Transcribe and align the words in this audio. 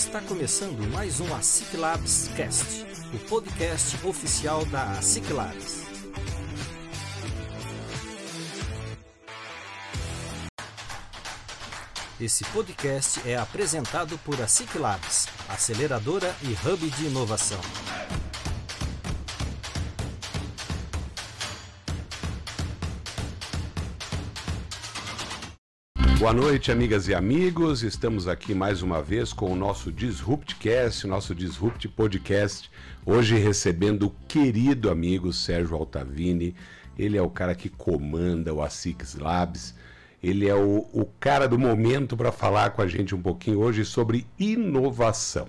Está 0.00 0.18
começando 0.22 0.80
mais 0.94 1.20
um 1.20 1.34
ASIC 1.34 1.76
Labs 1.76 2.28
Cast, 2.34 2.86
o 3.12 3.18
podcast 3.28 4.06
oficial 4.06 4.64
da 4.64 4.92
ASIC 4.92 5.30
Labs. 5.30 5.82
Esse 12.18 12.44
podcast 12.44 13.28
é 13.28 13.36
apresentado 13.36 14.16
por 14.24 14.40
ASIC 14.40 14.78
Labs, 14.78 15.28
aceleradora 15.50 16.34
e 16.44 16.66
hub 16.66 16.88
de 16.92 17.04
inovação. 17.04 17.60
Boa 26.20 26.34
noite, 26.34 26.70
amigas 26.70 27.08
e 27.08 27.14
amigos. 27.14 27.82
Estamos 27.82 28.28
aqui 28.28 28.54
mais 28.54 28.82
uma 28.82 29.02
vez 29.02 29.32
com 29.32 29.50
o 29.50 29.56
nosso 29.56 29.90
Disruptcast, 29.90 31.06
nosso 31.06 31.34
Disrupt 31.34 31.88
Podcast. 31.88 32.70
Hoje 33.06 33.38
recebendo 33.38 34.08
o 34.08 34.14
querido 34.28 34.90
amigo 34.90 35.32
Sérgio 35.32 35.74
Altavini. 35.74 36.54
Ele 36.98 37.16
é 37.16 37.22
o 37.22 37.30
cara 37.30 37.54
que 37.54 37.70
comanda 37.70 38.52
o 38.52 38.62
ASICS 38.62 39.14
Labs. 39.14 39.74
Ele 40.22 40.46
é 40.46 40.54
o, 40.54 40.86
o 40.92 41.06
cara 41.18 41.48
do 41.48 41.58
momento 41.58 42.14
para 42.18 42.30
falar 42.30 42.72
com 42.72 42.82
a 42.82 42.86
gente 42.86 43.14
um 43.14 43.22
pouquinho 43.22 43.58
hoje 43.58 43.82
sobre 43.86 44.26
inovação. 44.38 45.48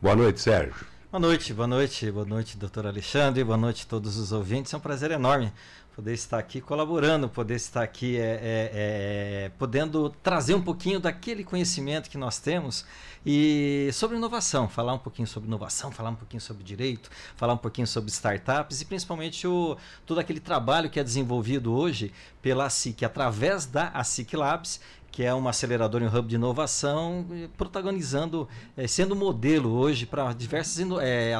Boa 0.00 0.14
noite, 0.14 0.40
Sérgio. 0.40 0.86
Boa 1.10 1.20
noite, 1.20 1.52
boa 1.52 1.68
noite, 1.68 2.10
boa 2.10 2.26
noite, 2.26 2.56
doutor 2.56 2.86
Alexandre, 2.86 3.42
boa 3.44 3.56
noite 3.56 3.84
a 3.84 3.90
todos 3.90 4.16
os 4.16 4.30
ouvintes. 4.32 4.74
É 4.74 4.76
um 4.76 4.80
prazer 4.80 5.10
enorme 5.10 5.52
poder 5.94 6.12
estar 6.12 6.38
aqui 6.38 6.60
colaborando, 6.60 7.28
poder 7.28 7.54
estar 7.54 7.82
aqui 7.82 8.16
é, 8.16 8.20
é, 8.20 8.70
é, 8.72 9.48
podendo 9.56 10.10
trazer 10.10 10.54
um 10.54 10.60
pouquinho 10.60 10.98
daquele 10.98 11.44
conhecimento 11.44 12.10
que 12.10 12.18
nós 12.18 12.38
temos 12.38 12.84
e 13.24 13.90
sobre 13.92 14.16
inovação, 14.16 14.68
falar 14.68 14.94
um 14.94 14.98
pouquinho 14.98 15.26
sobre 15.26 15.48
inovação, 15.48 15.90
falar 15.90 16.10
um 16.10 16.14
pouquinho 16.14 16.40
sobre 16.40 16.62
direito, 16.62 17.10
falar 17.36 17.54
um 17.54 17.58
pouquinho 17.58 17.86
sobre 17.86 18.10
startups 18.10 18.80
e 18.80 18.84
principalmente 18.84 19.46
o, 19.46 19.76
todo 20.04 20.18
aquele 20.20 20.40
trabalho 20.40 20.90
que 20.90 21.00
é 21.00 21.04
desenvolvido 21.04 21.72
hoje 21.72 22.12
pela 22.42 22.68
SIC 22.68 23.02
através 23.04 23.66
da 23.66 23.88
ASIC 23.88 24.36
Labs 24.36 24.80
que 25.14 25.22
é 25.22 25.32
uma 25.32 25.50
aceleradora 25.50 26.02
e 26.02 26.08
um 26.08 26.10
hub 26.12 26.26
de 26.26 26.34
inovação, 26.34 27.24
protagonizando, 27.56 28.48
é, 28.76 28.84
sendo 28.88 29.14
modelo 29.14 29.70
hoje 29.70 30.06
para 30.06 30.32
diversas 30.32 30.84
é, 31.00 31.32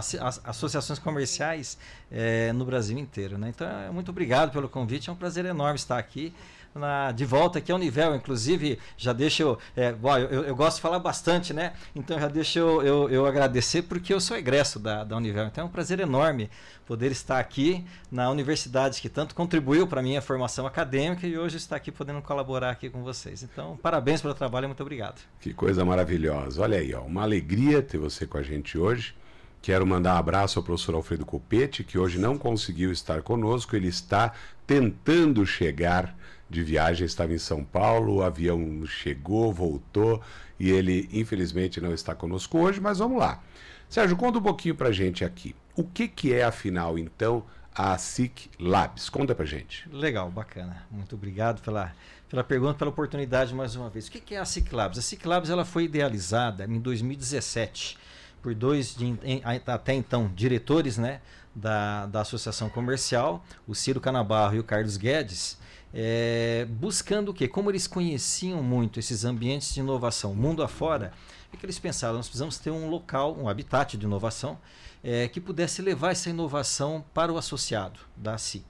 associações 0.45 1.01
comerciais 1.01 1.77
é, 2.09 2.53
no 2.53 2.65
Brasil 2.65 2.97
inteiro. 2.97 3.37
Né? 3.37 3.49
Então, 3.49 3.67
muito 3.93 4.13
obrigado 4.13 4.53
pelo 4.53 4.69
convite, 4.69 5.11
é 5.11 5.13
um 5.13 5.17
prazer 5.17 5.45
enorme 5.45 5.75
estar 5.75 5.99
aqui 5.99 6.33
na, 6.75 7.13
de 7.13 7.25
volta 7.25 7.59
aqui 7.59 7.71
ao 7.71 7.79
nível. 7.79 8.15
Inclusive, 8.15 8.79
já 8.97 9.13
deixo. 9.13 9.43
Eu, 9.43 9.59
é, 9.77 9.93
bom, 9.93 10.17
eu, 10.19 10.45
eu, 10.45 10.57
gosto 10.57 10.77
de 10.77 10.83
falar 10.83 10.99
bastante, 10.99 11.53
né? 11.53 11.73
Então 11.95 12.19
já 12.19 12.29
deixo 12.29 12.59
eu, 12.59 12.83
eu, 12.83 13.11
eu, 13.11 13.27
agradecer 13.27 13.83
porque 13.83 14.13
eu 14.13 14.21
sou 14.21 14.37
egresso 14.37 14.79
da, 14.79 15.05
da 15.05 15.17
Univel. 15.17 15.47
Então 15.47 15.65
é 15.65 15.67
um 15.67 15.71
prazer 15.71 16.01
enorme 16.01 16.51
poder 16.87 17.11
estar 17.11 17.39
aqui 17.39 17.85
na 18.11 18.31
universidade 18.31 19.01
que 19.01 19.09
tanto 19.09 19.35
contribuiu 19.35 19.87
para 19.87 20.01
a 20.01 20.03
minha 20.03 20.21
formação 20.21 20.67
acadêmica 20.67 21.27
e 21.27 21.39
hoje 21.39 21.57
estar 21.57 21.77
aqui 21.77 21.91
podendo 21.91 22.21
colaborar 22.21 22.71
aqui 22.71 22.91
com 22.91 23.03
vocês. 23.03 23.43
Então, 23.43 23.79
parabéns 23.83 24.21
pelo 24.21 24.35
trabalho 24.35 24.65
e 24.65 24.69
muito 24.69 24.83
obrigado. 24.83 25.21
Que 25.41 25.55
coisa 25.55 25.85
maravilhosa. 25.85 26.63
Olha 26.63 26.79
aí, 26.79 26.95
ó, 26.95 27.01
uma 27.01 27.23
alegria 27.23 27.83
ter 27.83 27.99
você 27.99 28.27
com 28.27 28.39
a 28.39 28.43
gente 28.43 28.77
hoje. 28.77 29.15
Quero 29.63 29.87
mandar 29.87 30.17
um 30.17 30.19
abraço 30.19 30.59
ao 30.59 30.63
professor 30.63 30.95
Alfredo 30.95 31.25
Copete, 31.25 31.83
que 31.83 31.97
hoje 31.97 32.19
não 32.19 32.37
conseguiu 32.37 32.93
estar 32.93 33.23
conosco. 33.23 33.75
Ele 33.75 33.89
está 33.89 34.35
tentando 34.67 35.47
chegar 35.47 36.15
de 36.49 36.63
viagem, 36.63 37.05
estava 37.07 37.33
em 37.33 37.39
São 37.39 37.65
Paulo, 37.65 38.17
o 38.17 38.23
avião 38.23 38.85
chegou, 38.87 39.53
voltou 39.53 40.23
e 40.59 40.71
ele 40.71 41.09
infelizmente 41.13 41.81
não 41.81 41.93
está 41.93 42.15
conosco 42.15 42.59
hoje, 42.59 42.81
mas 42.81 42.99
vamos 42.99 43.19
lá. 43.19 43.43
Sérgio, 43.89 44.17
conta 44.17 44.39
um 44.39 44.43
pouquinho 44.43 44.75
para 44.75 44.93
gente 44.93 45.25
aqui. 45.25 45.55
O 45.77 45.85
que, 45.85 46.09
que 46.09 46.33
é, 46.33 46.45
afinal, 46.45 46.99
então, 46.99 47.45
a 47.75 47.97
SIC 47.99 48.51
Labs? 48.59 49.09
Conta 49.09 49.35
para 49.35 49.45
gente. 49.45 49.89
Legal, 49.91 50.31
bacana. 50.31 50.87
Muito 50.91 51.15
obrigado 51.15 51.61
pela, 51.63 51.93
pela 52.29 52.45
pergunta, 52.45 52.75
pela 52.75 52.91
oportunidade 52.91 53.55
mais 53.55 53.75
uma 53.75 53.91
vez. 53.91 54.07
O 54.07 54.11
que, 54.11 54.21
que 54.21 54.35
é 54.35 54.39
a 54.39 54.45
SIC 54.45 54.73
Labs? 54.73 54.99
A 54.99 55.03
SIC 55.03 55.25
Labs 55.27 55.51
ela 55.51 55.65
foi 55.65 55.85
idealizada 55.85 56.65
em 56.65 56.79
2017 56.79 57.99
por 58.43 58.55
dois, 58.55 58.95
de, 58.95 59.17
até 59.65 59.95
então, 59.95 60.31
diretores 60.35 60.99
né, 60.99 61.21
da, 61.55 62.05
da 62.07 62.21
Associação 62.21 62.69
Comercial, 62.69 63.43
o 63.67 63.75
Ciro 63.75 64.01
Canabarro 64.01 64.57
e 64.57 64.59
o 64.59 64.65
Carlos 64.65 64.99
Guedes, 64.99 65.57
é, 65.97 66.67
buscando 66.69 67.29
o 67.29 67.35
quê? 67.35 67.47
Como 67.47 67.71
eles 67.71 67.87
conheciam 67.87 68.61
muito 68.65 68.99
esses 68.99 69.25
ambientes 69.25 69.73
de 69.73 69.79
inovação 69.79 70.35
mundo 70.35 70.61
afora, 70.61 71.13
o 71.53 71.57
que 71.57 71.65
eles 71.65 71.79
pensaram? 71.79 72.17
Nós 72.17 72.27
precisamos 72.27 72.59
ter 72.59 72.73
um 72.73 72.91
local, 72.91 73.37
um 73.39 73.49
habitat 73.49 73.97
de 73.97 74.05
inovação, 74.05 74.59
é, 75.05 75.29
que 75.29 75.41
pudesse 75.41 75.81
levar 75.81 76.11
essa 76.11 76.29
inovação 76.29 77.05
para 77.15 77.33
o 77.33 77.39
associado 77.39 78.01
da 78.17 78.37
SIC. 78.37 78.65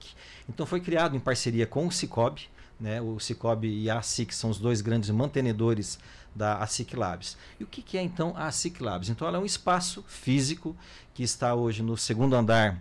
Então 0.47 0.67
foi 0.67 0.79
criado 0.79 1.15
em 1.15 1.19
parceria 1.19 1.65
com 1.65 1.87
o 1.87 1.91
Cicobi, 1.91 2.47
né? 2.79 3.01
o 3.01 3.19
Cicobi 3.19 3.69
e 3.69 3.89
a 3.89 4.03
SIC 4.03 4.31
são 4.31 4.51
os 4.51 4.59
dois 4.59 4.81
grandes 4.81 5.09
mantenedores 5.09 5.97
da 6.35 6.61
ASIC 6.61 6.95
Labs. 6.95 7.37
E 7.59 7.63
o 7.63 7.67
que, 7.67 7.81
que 7.81 7.97
é 7.97 8.03
então 8.03 8.33
a 8.35 8.45
ASIC 8.45 8.83
Labs? 8.83 9.09
Então 9.09 9.27
ela 9.27 9.37
é 9.37 9.39
um 9.39 9.45
espaço 9.45 10.03
físico 10.07 10.75
que 11.13 11.23
está 11.23 11.55
hoje 11.55 11.81
no 11.81 11.97
segundo 11.97 12.35
andar 12.35 12.79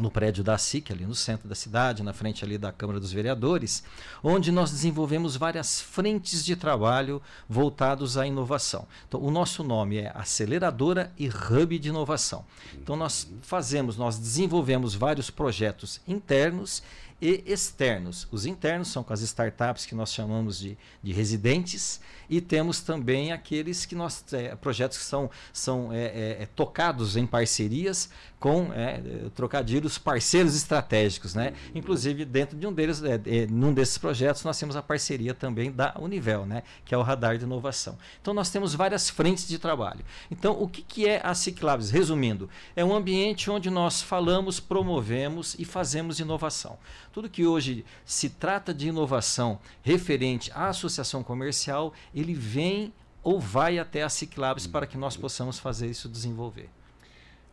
no 0.00 0.10
prédio 0.10 0.44
da 0.44 0.56
SIC, 0.56 0.90
ali 0.92 1.04
no 1.04 1.14
centro 1.14 1.48
da 1.48 1.54
cidade, 1.54 2.02
na 2.02 2.12
frente 2.12 2.44
ali 2.44 2.56
da 2.56 2.72
Câmara 2.72 3.00
dos 3.00 3.12
Vereadores, 3.12 3.82
onde 4.22 4.52
nós 4.52 4.70
desenvolvemos 4.70 5.36
várias 5.36 5.80
frentes 5.80 6.44
de 6.44 6.54
trabalho 6.56 7.20
voltados 7.48 8.16
à 8.16 8.26
inovação. 8.26 8.86
Então, 9.08 9.20
o 9.20 9.30
nosso 9.30 9.62
nome 9.62 9.98
é 9.98 10.12
Aceleradora 10.14 11.12
e 11.18 11.28
Hub 11.28 11.78
de 11.78 11.88
Inovação. 11.88 12.44
Então, 12.74 12.96
nós 12.96 13.28
fazemos, 13.42 13.96
nós 13.96 14.18
desenvolvemos 14.18 14.94
vários 14.94 15.30
projetos 15.30 16.00
internos 16.06 16.82
e 17.20 17.42
externos. 17.46 18.28
Os 18.30 18.46
internos 18.46 18.88
são 18.88 19.02
com 19.02 19.12
as 19.12 19.20
startups 19.22 19.84
que 19.84 19.94
nós 19.94 20.12
chamamos 20.12 20.58
de, 20.58 20.78
de 21.02 21.12
residentes 21.12 22.00
e 22.28 22.40
temos 22.40 22.80
também 22.80 23.32
aqueles 23.32 23.86
que 23.86 23.94
nós 23.94 24.24
é, 24.32 24.54
projetos 24.56 24.98
que 24.98 25.04
são, 25.04 25.30
são 25.52 25.92
é, 25.92 26.04
é, 26.04 26.42
é 26.42 26.46
tocados 26.46 27.16
em 27.16 27.26
parcerias 27.26 28.10
com 28.38 28.72
é, 28.72 29.00
trocadilhos 29.34 29.98
parceiros 29.98 30.54
estratégicos, 30.54 31.34
né? 31.34 31.54
Inclusive 31.74 32.24
dentro 32.24 32.56
de 32.56 32.66
um 32.66 32.72
deles, 32.72 33.02
é, 33.02 33.20
é, 33.26 33.46
num 33.46 33.72
desses 33.74 33.98
projetos 33.98 34.44
nós 34.44 34.58
temos 34.58 34.76
a 34.76 34.82
parceria 34.82 35.34
também 35.34 35.72
da 35.72 35.94
Univel, 35.98 36.46
né? 36.46 36.62
Que 36.84 36.94
é 36.94 36.98
o 36.98 37.02
radar 37.02 37.36
de 37.36 37.44
inovação. 37.44 37.98
Então 38.20 38.32
nós 38.32 38.50
temos 38.50 38.74
várias 38.74 39.10
frentes 39.10 39.46
de 39.48 39.58
trabalho. 39.58 40.04
Então 40.30 40.60
o 40.60 40.68
que, 40.68 40.82
que 40.82 41.08
é 41.08 41.20
a 41.24 41.34
Ciclabs? 41.34 41.90
Resumindo, 41.90 42.48
é 42.76 42.84
um 42.84 42.94
ambiente 42.94 43.50
onde 43.50 43.70
nós 43.70 44.00
falamos, 44.00 44.60
promovemos 44.60 45.56
e 45.58 45.64
fazemos 45.64 46.20
inovação. 46.20 46.78
Tudo 47.12 47.28
que 47.28 47.44
hoje 47.44 47.84
se 48.04 48.28
trata 48.28 48.72
de 48.72 48.88
inovação 48.88 49.58
referente 49.82 50.52
à 50.54 50.68
associação 50.68 51.22
comercial, 51.24 51.92
ele 52.20 52.34
vem 52.34 52.92
ou 53.22 53.40
vai 53.40 53.78
até 53.78 54.02
a 54.02 54.08
Ciclabs 54.08 54.66
para 54.66 54.86
que 54.86 54.96
nós 54.96 55.16
possamos 55.16 55.58
fazer 55.58 55.88
isso 55.88 56.08
desenvolver. 56.08 56.68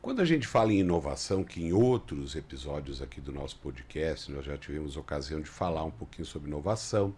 Quando 0.02 0.22
a 0.22 0.26
gente 0.26 0.48
fala 0.48 0.72
em 0.72 0.80
inovação, 0.80 1.44
que 1.44 1.64
em 1.64 1.74
outros 1.74 2.36
episódios 2.36 3.02
aqui 3.02 3.20
do 3.20 3.32
nosso 3.32 3.58
podcast 3.58 4.32
nós 4.32 4.46
já 4.46 4.56
tivemos 4.56 4.96
ocasião 4.96 5.42
de 5.42 5.50
falar 5.50 5.84
um 5.84 5.92
pouquinho 5.92 6.26
sobre 6.26 6.48
inovação, 6.48 7.14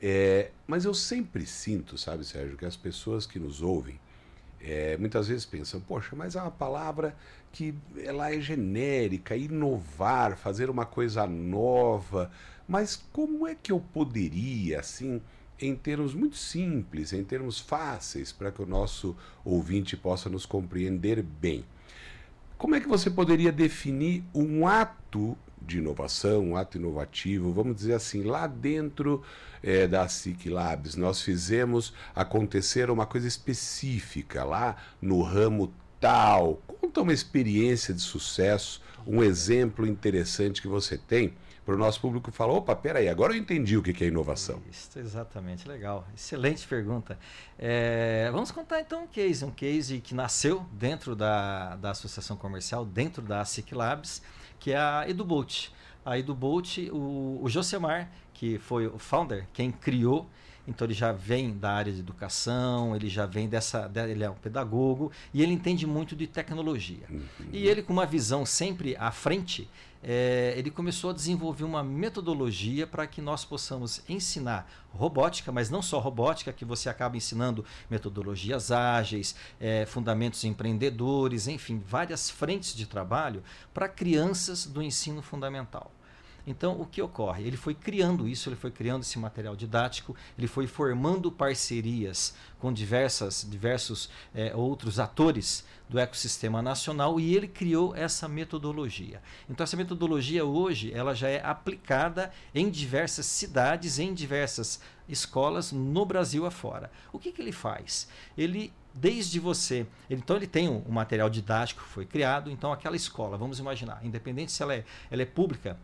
é, 0.00 0.50
mas 0.66 0.84
eu 0.84 0.92
sempre 0.92 1.46
sinto, 1.46 1.96
sabe, 1.96 2.24
Sérgio, 2.24 2.58
que 2.58 2.66
as 2.66 2.76
pessoas 2.76 3.24
que 3.24 3.38
nos 3.38 3.62
ouvem 3.62 3.98
é, 4.60 4.96
muitas 4.96 5.26
vezes 5.26 5.44
pensam, 5.44 5.80
poxa, 5.80 6.14
mas 6.14 6.36
é 6.36 6.40
uma 6.40 6.50
palavra 6.50 7.16
que 7.50 7.74
ela 7.96 8.32
é 8.32 8.40
genérica, 8.40 9.36
inovar, 9.36 10.36
fazer 10.36 10.70
uma 10.70 10.86
coisa 10.86 11.26
nova, 11.26 12.30
mas 12.68 12.96
como 13.12 13.46
é 13.46 13.54
que 13.54 13.72
eu 13.72 13.80
poderia, 13.80 14.80
assim, 14.80 15.20
em 15.62 15.76
termos 15.76 16.12
muito 16.12 16.36
simples, 16.36 17.12
em 17.12 17.22
termos 17.22 17.60
fáceis, 17.60 18.32
para 18.32 18.50
que 18.50 18.60
o 18.60 18.66
nosso 18.66 19.16
ouvinte 19.44 19.96
possa 19.96 20.28
nos 20.28 20.44
compreender 20.44 21.22
bem? 21.22 21.64
Como 22.58 22.74
é 22.74 22.80
que 22.80 22.88
você 22.88 23.08
poderia 23.08 23.52
definir 23.52 24.24
um 24.34 24.66
ato 24.66 25.36
de 25.60 25.78
inovação, 25.78 26.50
um 26.50 26.56
ato 26.56 26.76
inovativo, 26.76 27.52
vamos 27.52 27.76
dizer 27.76 27.94
assim, 27.94 28.24
lá 28.24 28.46
dentro 28.46 29.22
é, 29.62 29.86
da 29.86 30.08
SIC 30.08 30.48
Labs, 30.48 30.96
nós 30.96 31.22
fizemos 31.22 31.94
acontecer 32.14 32.90
uma 32.90 33.06
coisa 33.06 33.28
específica 33.28 34.44
lá 34.44 34.76
no 35.00 35.22
ramo 35.22 35.72
tal. 36.00 36.60
Conta 36.66 37.02
uma 37.02 37.12
experiência 37.12 37.94
de 37.94 38.00
sucesso, 38.00 38.82
um 39.06 39.22
exemplo 39.22 39.86
interessante 39.86 40.60
que 40.60 40.68
você 40.68 40.98
tem 40.98 41.34
para 41.64 41.74
o 41.74 41.78
nosso 41.78 42.00
público 42.00 42.32
falar, 42.32 42.54
opa, 42.54 42.74
peraí, 42.74 43.08
agora 43.08 43.34
eu 43.34 43.38
entendi 43.38 43.76
o 43.76 43.82
que 43.82 44.02
é 44.02 44.08
inovação. 44.08 44.60
Isso, 44.70 44.98
exatamente, 44.98 45.66
legal. 45.68 46.06
Excelente 46.14 46.66
pergunta. 46.66 47.18
É, 47.58 48.28
vamos 48.32 48.50
contar 48.50 48.80
então 48.80 49.04
um 49.04 49.06
case, 49.06 49.44
um 49.44 49.50
case 49.50 50.00
que 50.00 50.14
nasceu 50.14 50.66
dentro 50.72 51.14
da, 51.14 51.76
da 51.76 51.90
associação 51.90 52.36
comercial, 52.36 52.84
dentro 52.84 53.22
da 53.22 53.44
SIC 53.44 53.72
Labs, 53.72 54.22
que 54.58 54.72
é 54.72 54.76
a 54.76 55.04
EduBolt. 55.08 55.68
A 56.04 56.18
EduBolt, 56.18 56.78
o, 56.90 57.40
o 57.42 57.48
Josemar, 57.48 58.10
que 58.34 58.58
foi 58.58 58.88
o 58.88 58.98
founder, 58.98 59.46
quem 59.52 59.70
criou, 59.70 60.28
então 60.66 60.86
ele 60.86 60.94
já 60.94 61.12
vem 61.12 61.56
da 61.56 61.72
área 61.72 61.92
de 61.92 62.00
educação, 62.00 62.94
ele 62.94 63.08
já 63.08 63.26
vem 63.26 63.48
dessa, 63.48 63.90
ele 64.08 64.22
é 64.22 64.30
um 64.30 64.34
pedagogo 64.34 65.10
e 65.34 65.42
ele 65.42 65.52
entende 65.52 65.86
muito 65.86 66.14
de 66.14 66.26
tecnologia. 66.26 67.04
Uhum. 67.10 67.22
E 67.52 67.66
ele 67.66 67.82
com 67.82 67.92
uma 67.92 68.06
visão 68.06 68.46
sempre 68.46 68.96
à 68.96 69.10
frente, 69.10 69.68
é, 70.02 70.54
ele 70.56 70.70
começou 70.70 71.10
a 71.10 71.12
desenvolver 71.12 71.64
uma 71.64 71.84
metodologia 71.84 72.86
para 72.86 73.06
que 73.06 73.22
nós 73.22 73.44
possamos 73.44 74.02
ensinar 74.08 74.68
robótica, 74.90 75.52
mas 75.52 75.70
não 75.70 75.80
só 75.80 75.98
robótica, 75.98 76.52
que 76.52 76.64
você 76.64 76.88
acaba 76.88 77.16
ensinando 77.16 77.64
metodologias 77.88 78.72
ágeis, 78.72 79.34
é, 79.60 79.86
fundamentos 79.86 80.42
empreendedores, 80.44 81.46
enfim, 81.46 81.82
várias 81.86 82.28
frentes 82.28 82.74
de 82.74 82.86
trabalho 82.86 83.42
para 83.72 83.88
crianças 83.88 84.66
do 84.66 84.82
ensino 84.82 85.22
fundamental. 85.22 85.92
Então, 86.46 86.80
o 86.80 86.86
que 86.86 87.00
ocorre? 87.00 87.44
Ele 87.44 87.56
foi 87.56 87.74
criando 87.74 88.26
isso, 88.26 88.48
ele 88.48 88.56
foi 88.56 88.70
criando 88.70 89.02
esse 89.02 89.18
material 89.18 89.54
didático, 89.54 90.16
ele 90.36 90.48
foi 90.48 90.66
formando 90.66 91.30
parcerias 91.30 92.34
com 92.58 92.72
diversas, 92.72 93.46
diversos 93.48 94.10
é, 94.34 94.54
outros 94.54 94.98
atores 94.98 95.64
do 95.88 95.98
ecossistema 95.98 96.60
nacional 96.60 97.20
e 97.20 97.36
ele 97.36 97.46
criou 97.46 97.94
essa 97.94 98.26
metodologia. 98.28 99.22
Então, 99.48 99.62
essa 99.62 99.76
metodologia 99.76 100.44
hoje 100.44 100.92
ela 100.92 101.14
já 101.14 101.28
é 101.28 101.44
aplicada 101.44 102.32
em 102.54 102.68
diversas 102.70 103.26
cidades, 103.26 103.98
em 103.98 104.12
diversas 104.12 104.80
escolas 105.08 105.70
no 105.70 106.04
Brasil 106.04 106.46
afora. 106.46 106.90
O 107.12 107.18
que, 107.18 107.30
que 107.30 107.42
ele 107.42 107.52
faz? 107.52 108.08
Ele 108.36 108.72
desde 108.94 109.38
você. 109.38 109.86
Então 110.08 110.36
ele 110.36 110.46
tem 110.46 110.68
um, 110.68 110.82
material 110.88 111.30
didático 111.30 111.82
que 111.82 111.88
foi 111.88 112.04
criado. 112.04 112.50
Então 112.50 112.72
aquela 112.72 112.96
escola, 112.96 113.36
vamos 113.36 113.58
imaginar, 113.58 114.04
independente 114.04 114.52
se 114.52 114.62
ela 114.62 114.74
é, 114.74 114.84
ela 115.10 115.22
é 115.22 115.26
pública 115.26 115.78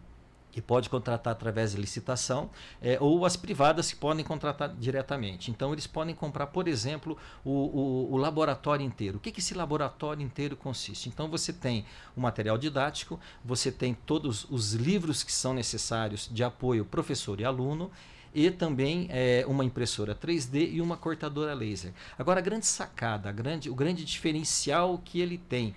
que 0.59 0.63
pode 0.63 0.91
contratar 0.91 1.33
através 1.33 1.71
de 1.71 1.81
licitação, 1.81 2.51
é, 2.83 2.99
ou 3.01 3.25
as 3.25 3.37
privadas 3.37 3.93
que 3.93 3.97
podem 3.97 4.25
contratar 4.25 4.75
diretamente. 4.77 5.53
Então, 5.53 5.73
eles 5.73 5.87
podem 5.87 6.17
comprar, 6.17 6.49
por 6.49 6.67
exemplo, 6.67 7.17
o, 7.45 7.51
o, 7.51 8.13
o 8.15 8.17
laboratório 8.17 8.85
inteiro. 8.85 9.19
O 9.19 9.21
que, 9.21 9.31
que 9.31 9.39
esse 9.39 9.55
laboratório 9.55 10.21
inteiro 10.21 10.57
consiste? 10.57 11.09
Então, 11.09 11.29
você 11.29 11.53
tem 11.53 11.85
o 12.17 12.21
material 12.21 12.59
didático, 12.59 13.21
você 13.45 13.71
tem 13.71 13.95
todos 13.95 14.47
os 14.51 14.73
livros 14.73 15.23
que 15.23 15.33
são 15.33 15.55
necessários 15.55 16.29
de 16.33 16.43
apoio 16.43 16.85
professor 16.85 17.41
e 17.41 17.45
aluno, 17.45 17.89
e 18.35 18.51
também 18.51 19.07
é, 19.11 19.45
uma 19.47 19.65
impressora 19.65 20.13
3D 20.13 20.73
e 20.73 20.81
uma 20.81 20.97
cortadora 20.97 21.55
laser. 21.55 21.93
Agora, 22.19 22.41
a 22.41 22.43
grande 22.43 22.67
sacada, 22.67 23.29
a 23.29 23.33
grande, 23.33 23.71
o 23.71 23.77
grande 23.77 24.05
diferencial 24.05 25.01
que 25.05 25.21
ele 25.21 25.39
tem 25.39 25.73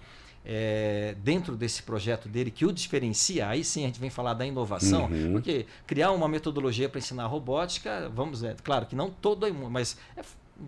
é, 0.46 1.16
dentro 1.24 1.56
desse 1.56 1.84
projeto 1.84 2.28
dele 2.28 2.52
que 2.52 2.66
o 2.66 2.72
diferencia, 2.72 3.48
aí 3.48 3.64
sim 3.64 3.84
a 3.84 3.88
gente 3.88 4.00
vem 4.00 4.10
falar 4.10 4.34
da 4.34 4.46
inovação, 4.46 5.06
uhum. 5.06 5.34
porque 5.34 5.66
criar 5.86 6.12
uma 6.12 6.28
metodologia 6.28 6.90
para 6.90 7.00
ensinar 7.00 7.26
robótica, 7.28 8.10
vamos 8.14 8.42
ver, 8.42 8.56
claro 8.62 8.86
que 8.86 8.96
não 8.96 9.10
todo 9.10 9.46
é, 9.46 9.52
mas 9.52 9.98
é, 10.16 10.22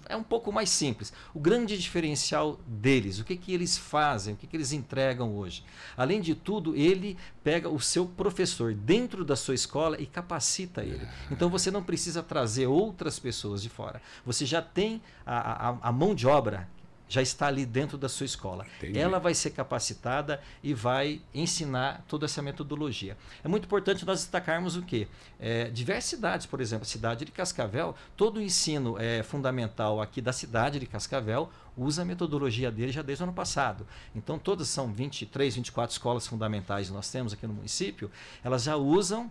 é, 0.09 0.15
um 0.15 0.23
pouco 0.23 0.51
mais 0.51 0.69
simples. 0.69 1.13
O 1.33 1.39
grande 1.39 1.77
diferencial 1.77 2.59
deles, 2.67 3.19
o 3.19 3.23
que, 3.23 3.35
que 3.35 3.53
eles 3.53 3.77
fazem, 3.77 4.33
o 4.33 4.37
que, 4.37 4.47
que 4.47 4.55
eles 4.55 4.71
entregam 4.71 5.35
hoje. 5.35 5.63
Além 5.95 6.21
de 6.21 6.35
tudo, 6.35 6.75
ele 6.75 7.17
pega 7.43 7.69
o 7.69 7.79
seu 7.79 8.05
professor 8.05 8.73
dentro 8.73 9.23
da 9.23 9.35
sua 9.35 9.53
escola 9.53 9.99
e 9.99 10.05
capacita 10.05 10.81
ele. 10.81 11.07
Então 11.29 11.49
você 11.49 11.69
não 11.69 11.83
precisa 11.83 12.23
trazer 12.23 12.67
outras 12.67 13.19
pessoas 13.19 13.61
de 13.61 13.69
fora. 13.69 14.01
Você 14.25 14.45
já 14.45 14.61
tem 14.61 15.01
a, 15.25 15.69
a, 15.69 15.77
a 15.81 15.91
mão 15.91 16.15
de 16.15 16.27
obra 16.27 16.67
já 17.07 17.21
está 17.21 17.47
ali 17.47 17.65
dentro 17.65 17.97
da 17.97 18.09
sua 18.09 18.25
escola. 18.25 18.65
Entendi. 18.77 18.97
Ela 18.97 19.19
vai 19.19 19.33
ser 19.33 19.51
capacitada 19.51 20.41
e 20.63 20.73
vai 20.73 21.21
ensinar 21.33 22.03
toda 22.07 22.25
essa 22.25 22.41
metodologia. 22.41 23.17
É 23.43 23.47
muito 23.47 23.65
importante 23.65 24.05
nós 24.05 24.21
destacarmos 24.21 24.75
o 24.75 24.81
quê? 24.81 25.07
É, 25.39 25.69
diversas 25.69 26.09
cidades, 26.09 26.45
por 26.45 26.59
exemplo, 26.61 26.83
a 26.83 26.87
cidade 26.87 27.25
de 27.25 27.31
Cascavel, 27.31 27.95
todo 28.17 28.37
o 28.37 28.41
ensino 28.41 28.97
é, 28.99 29.21
fundamental 29.23 30.01
aqui 30.01 30.21
da 30.21 30.33
cidade 30.33 30.79
de 30.79 30.85
Cascavel 30.85 31.49
usa 31.75 32.03
a 32.03 32.05
metodologia 32.05 32.71
dele 32.71 32.91
já 32.91 33.01
desde 33.01 33.23
o 33.23 33.25
ano 33.25 33.33
passado. 33.33 33.85
Então, 34.15 34.37
todas 34.37 34.67
são 34.67 34.91
23, 34.91 35.55
24 35.55 35.93
escolas 35.93 36.27
fundamentais 36.27 36.87
que 36.87 36.93
nós 36.93 37.09
temos 37.09 37.33
aqui 37.33 37.47
no 37.47 37.53
município, 37.53 38.11
elas 38.43 38.63
já 38.63 38.75
usam 38.75 39.29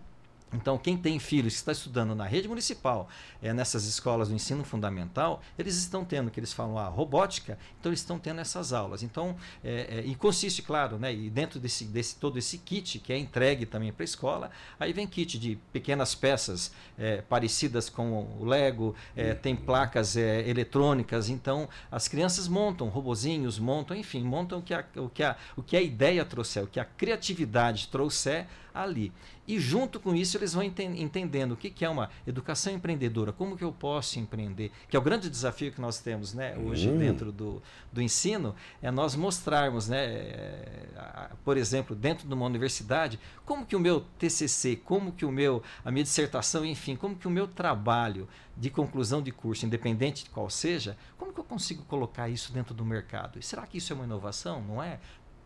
então, 0.53 0.77
quem 0.77 0.97
tem 0.97 1.19
filhos 1.19 1.53
que 1.53 1.59
está 1.59 1.71
estudando 1.71 2.13
na 2.15 2.25
rede 2.25 2.47
municipal, 2.47 3.09
é, 3.41 3.53
nessas 3.53 3.85
escolas 3.85 4.29
do 4.29 4.35
ensino 4.35 4.63
fundamental, 4.63 5.41
eles 5.57 5.75
estão 5.77 6.05
tendo, 6.05 6.29
que 6.29 6.39
eles 6.39 6.53
falam, 6.53 6.77
a 6.77 6.87
robótica, 6.87 7.57
então 7.79 7.89
eles 7.91 7.99
estão 7.99 8.19
tendo 8.19 8.39
essas 8.39 8.71
aulas. 8.71 9.03
Então, 9.03 9.35
é, 9.63 9.99
é, 9.99 10.03
e 10.05 10.15
consiste, 10.15 10.61
claro, 10.61 10.97
né, 10.97 11.13
e 11.13 11.29
dentro 11.29 11.59
desse, 11.59 11.85
desse 11.85 12.15
todo 12.15 12.37
esse 12.37 12.57
kit 12.57 12.99
que 12.99 13.11
é 13.11 13.17
entregue 13.17 13.65
também 13.65 13.91
para 13.91 14.03
a 14.03 14.05
escola, 14.05 14.51
aí 14.79 14.93
vem 14.93 15.07
kit 15.07 15.39
de 15.39 15.57
pequenas 15.71 16.13
peças 16.13 16.71
é, 16.97 17.21
parecidas 17.21 17.89
com 17.89 18.23
o 18.39 18.45
Lego, 18.45 18.95
é, 19.15 19.33
tem 19.33 19.55
placas 19.55 20.15
eletrônicas, 20.15 21.29
então 21.29 21.67
as 21.91 22.07
crianças 22.07 22.47
montam 22.47 22.87
robozinhos, 22.89 23.57
montam, 23.57 23.95
enfim, 23.97 24.23
montam 24.23 24.59
o 24.59 24.61
que 24.61 24.73
a, 24.73 24.85
o 24.97 25.09
que 25.09 25.23
a, 25.23 25.35
o 25.55 25.63
que 25.63 25.75
a 25.75 25.81
ideia 25.81 26.23
trouxer, 26.23 26.63
o 26.63 26.67
que 26.67 26.79
a 26.79 26.85
criatividade 26.85 27.87
trouxer 27.87 28.47
ali. 28.73 29.11
E 29.47 29.59
junto 29.59 29.99
com 29.99 30.15
isso 30.15 30.37
eles 30.37 30.53
vão 30.53 30.63
entendendo 30.63 31.51
o 31.51 31.57
que, 31.57 31.69
que 31.69 31.83
é 31.83 31.89
uma 31.89 32.09
educação 32.25 32.73
empreendedora, 32.73 33.33
como 33.33 33.57
que 33.57 33.63
eu 33.63 33.71
posso 33.71 34.19
empreender, 34.19 34.71
que 34.87 34.95
é 34.95 34.99
o 34.99 35.01
grande 35.01 35.29
desafio 35.29 35.71
que 35.71 35.81
nós 35.81 35.99
temos 35.99 36.33
né, 36.33 36.57
hoje 36.57 36.89
hum. 36.89 36.97
dentro 36.97 37.31
do, 37.31 37.61
do 37.91 38.01
ensino, 38.01 38.55
é 38.81 38.89
nós 38.89 39.15
mostrarmos, 39.15 39.89
né, 39.89 40.05
é, 40.05 41.29
por 41.43 41.57
exemplo, 41.57 41.95
dentro 41.95 42.27
de 42.27 42.33
uma 42.33 42.45
universidade, 42.45 43.19
como 43.45 43.65
que 43.65 43.75
o 43.75 43.79
meu 43.79 44.05
TCC, 44.17 44.77
como 44.77 45.11
que 45.11 45.25
o 45.25 45.31
meu, 45.31 45.61
a 45.83 45.91
minha 45.91 46.03
dissertação, 46.03 46.65
enfim, 46.65 46.95
como 46.95 47.15
que 47.15 47.27
o 47.27 47.31
meu 47.31 47.47
trabalho 47.47 48.27
de 48.55 48.69
conclusão 48.69 49.21
de 49.21 49.31
curso, 49.31 49.65
independente 49.65 50.23
de 50.23 50.29
qual 50.29 50.49
seja, 50.49 50.95
como 51.17 51.33
que 51.33 51.39
eu 51.39 51.43
consigo 51.43 51.83
colocar 51.83 52.29
isso 52.29 52.53
dentro 52.53 52.73
do 52.73 52.85
mercado? 52.85 53.39
E 53.39 53.43
será 53.43 53.65
que 53.65 53.77
isso 53.77 53.91
é 53.91 53.95
uma 53.95 54.05
inovação? 54.05 54.61
Não 54.61 54.81
é? 54.81 54.99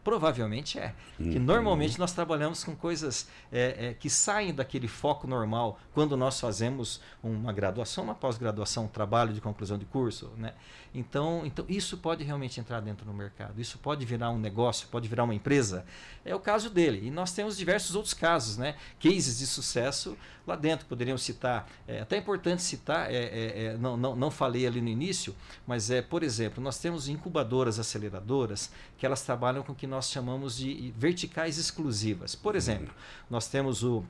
Provavelmente 0.07 0.79
é. 0.79 0.93
Uhum. 1.19 1.31
Que 1.31 1.37
normalmente 1.37 1.99
nós 1.99 2.13
trabalhamos 2.13 2.63
com 2.63 2.73
coisas 2.73 3.27
é, 3.51 3.87
é, 3.87 3.93
que 3.93 4.09
saem 4.09 4.53
daquele 4.53 4.87
foco 4.87 5.27
normal 5.27 5.77
quando 5.93 6.15
nós 6.15 6.39
fazemos 6.39 7.01
uma 7.21 7.51
graduação, 7.51 8.05
uma 8.05 8.15
pós-graduação, 8.15 8.85
um 8.85 8.87
trabalho 8.87 9.33
de 9.33 9.41
conclusão 9.41 9.77
de 9.77 9.83
curso. 9.83 10.31
Né? 10.37 10.53
Então, 10.97 11.45
então, 11.45 11.63
isso 11.69 11.95
pode 11.95 12.23
realmente 12.23 12.59
entrar 12.59 12.79
dentro 12.79 13.05
do 13.05 13.13
mercado. 13.13 13.61
Isso 13.61 13.77
pode 13.77 14.03
virar 14.03 14.31
um 14.31 14.39
negócio, 14.39 14.87
pode 14.87 15.07
virar 15.07 15.25
uma 15.25 15.35
empresa. 15.35 15.85
É 16.25 16.33
o 16.33 16.39
caso 16.39 16.71
dele. 16.71 17.05
E 17.05 17.11
nós 17.11 17.31
temos 17.33 17.55
diversos 17.55 17.95
outros 17.95 18.15
casos, 18.15 18.57
né? 18.57 18.75
cases 18.99 19.37
de 19.37 19.45
sucesso 19.45 20.17
lá 20.47 20.55
dentro. 20.55 20.87
Poderiam 20.87 21.15
citar, 21.15 21.69
é 21.87 22.01
até 22.01 22.17
importante 22.17 22.63
citar, 22.63 23.13
é, 23.13 23.15
é, 23.15 23.63
é, 23.65 23.77
não, 23.77 23.95
não, 23.95 24.15
não 24.15 24.31
falei 24.31 24.65
ali 24.65 24.81
no 24.81 24.89
início, 24.89 25.35
mas 25.67 25.91
é, 25.91 26.01
por 26.01 26.23
exemplo, 26.23 26.63
nós 26.63 26.79
temos 26.79 27.07
incubadoras 27.07 27.77
aceleradoras 27.77 28.71
que 28.97 29.05
elas 29.05 29.21
trabalham 29.21 29.61
com 29.61 29.73
o 29.73 29.75
que 29.75 29.85
nós 29.85 30.09
chamamos 30.09 30.57
de 30.57 30.91
verticais 30.97 31.59
exclusivas. 31.59 32.33
Por 32.33 32.55
exemplo, 32.55 32.91
nós 33.29 33.47
temos 33.47 33.83
o 33.83 34.03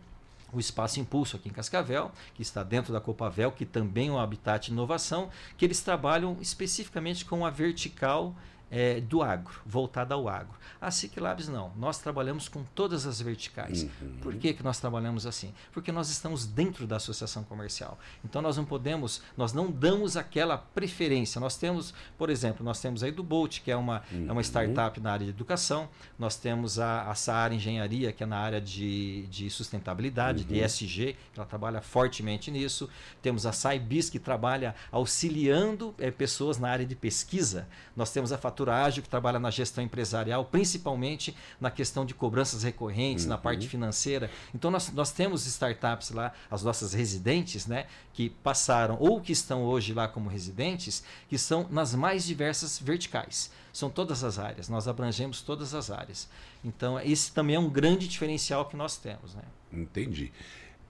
o 0.52 0.60
Espaço 0.60 1.00
Impulso 1.00 1.36
aqui 1.36 1.50
em 1.50 1.52
Cascavel, 1.52 2.12
que 2.34 2.42
está 2.42 2.64
dentro 2.64 2.94
da 2.94 3.02
Copavel, 3.02 3.52
que 3.52 3.66
também 3.66 4.10
é 4.10 4.12
um 4.12 4.20
habitat 4.20 4.68
de 4.68 4.72
inovação, 4.72 5.30
que 5.58 5.66
eles 5.66 5.82
trabalham 5.82 6.38
especificamente 6.40 7.26
com 7.26 7.46
a 7.46 7.50
vertical 7.50 8.36
é, 8.70 9.00
do 9.00 9.22
agro, 9.22 9.62
voltada 9.66 10.14
ao 10.14 10.28
agro. 10.28 10.54
A 10.80 10.92
SIC 10.92 11.20
Labs 11.20 11.48
não. 11.48 11.72
Nós 11.76 12.00
trabalhamos 12.00 12.48
com 12.50 12.64
todas 12.76 13.06
as 13.06 13.22
verticais. 13.22 13.84
Uhum. 13.84 14.18
Por 14.22 14.36
que, 14.36 14.54
que 14.54 14.64
nós 14.64 14.80
trabalhamos 14.80 15.26
assim? 15.26 15.54
Porque 15.72 15.92
nós 15.92 16.10
estamos 16.10 16.46
dentro 16.46 16.86
da 16.86 16.98
associação 16.98 17.44
comercial. 17.44 17.98
Então 18.24 18.42
nós 18.42 18.58
não 18.58 18.66
podemos, 18.66 19.22
nós 19.36 19.54
não 19.54 19.72
damos 19.72 20.18
aquela 20.18 20.58
preferência. 20.58 21.40
Nós 21.40 21.58
temos, 21.58 21.94
por 22.18 22.30
exemplo, 22.30 22.64
nós 22.64 22.80
temos 22.80 23.04
aí 23.04 23.12
do 23.12 23.24
Bolt, 23.24 23.62
que 23.62 23.72
é 23.72 23.76
uma, 23.76 24.04
uhum. 24.12 24.28
é 24.30 24.32
uma 24.32 24.42
startup 24.42 25.00
na 25.00 25.14
área 25.14 25.26
de 25.26 25.32
educação. 25.32 25.90
Nós 26.20 26.36
temos 26.36 26.80
a, 26.80 27.10
a 27.10 27.16
Saara 27.16 27.54
Engenharia, 27.54 28.12
que 28.12 28.24
é 28.24 28.26
na 28.26 28.38
área 28.38 28.62
de, 28.62 29.26
de 29.28 29.50
sustentabilidade, 29.50 30.44
uhum. 30.44 30.50
de 30.50 30.60
ESG, 30.60 31.16
que 31.34 31.40
ela 31.40 31.48
trabalha 31.48 31.82
fortemente 31.82 32.52
nisso. 32.52 32.90
Temos 33.22 33.46
a 33.46 33.52
Saibis, 33.52 34.10
que 34.10 34.20
trabalha 34.20 34.76
auxiliando 34.92 35.96
é, 35.98 36.12
pessoas 36.12 36.58
na 36.58 36.70
área 36.70 36.86
de 36.86 36.96
pesquisa. 36.96 37.68
Nós 37.96 38.12
temos 38.12 38.32
a 38.32 38.38
Fatura 38.58 38.84
Ágil, 38.84 39.04
que 39.04 39.10
trabalha 39.10 39.40
na 39.40 39.52
gestão 39.52 39.84
empresarial, 39.84 40.44
principalmente 40.44 41.36
na 41.62 41.70
questão 41.70 42.04
de 42.04 42.16
cobranças 42.16 42.64
recorrentes, 42.64 43.26
uhum. 43.26 43.30
na 43.30 43.38
parte 43.38 43.68
financeira. 43.68 44.32
Então, 44.54 44.72
nós, 44.72 44.92
nós 44.92 45.12
temos 45.12 45.46
startups 45.46 46.10
lá, 46.10 46.34
as 46.50 46.64
nossas 46.64 46.94
residentes, 46.94 47.68
né, 47.68 47.86
que 48.14 48.30
passaram 48.30 48.98
ou 49.00 49.22
que 49.22 49.32
estão 49.32 49.64
hoje 49.64 49.94
lá 49.94 50.08
como 50.08 50.28
residentes, 50.28 51.04
que 51.30 51.38
são 51.38 51.68
nas 51.70 51.94
mais 51.94 52.26
diversas 52.26 52.80
verticais. 52.80 53.52
São 53.72 53.92
todas 53.92 54.24
as 54.24 54.40
áreas, 54.40 54.68
nós 54.68 54.88
abrangemos 54.88 55.44
todas 55.44 55.76
as 55.76 55.92
áreas. 55.92 56.28
Então, 56.66 57.00
esse 57.00 57.32
também 57.32 57.56
é 57.56 57.60
um 57.60 57.70
grande 57.70 58.08
diferencial 58.08 58.66
que 58.66 58.76
nós 58.76 58.98
temos. 58.98 59.36
Né? 59.36 59.44
Entendi. 59.72 60.32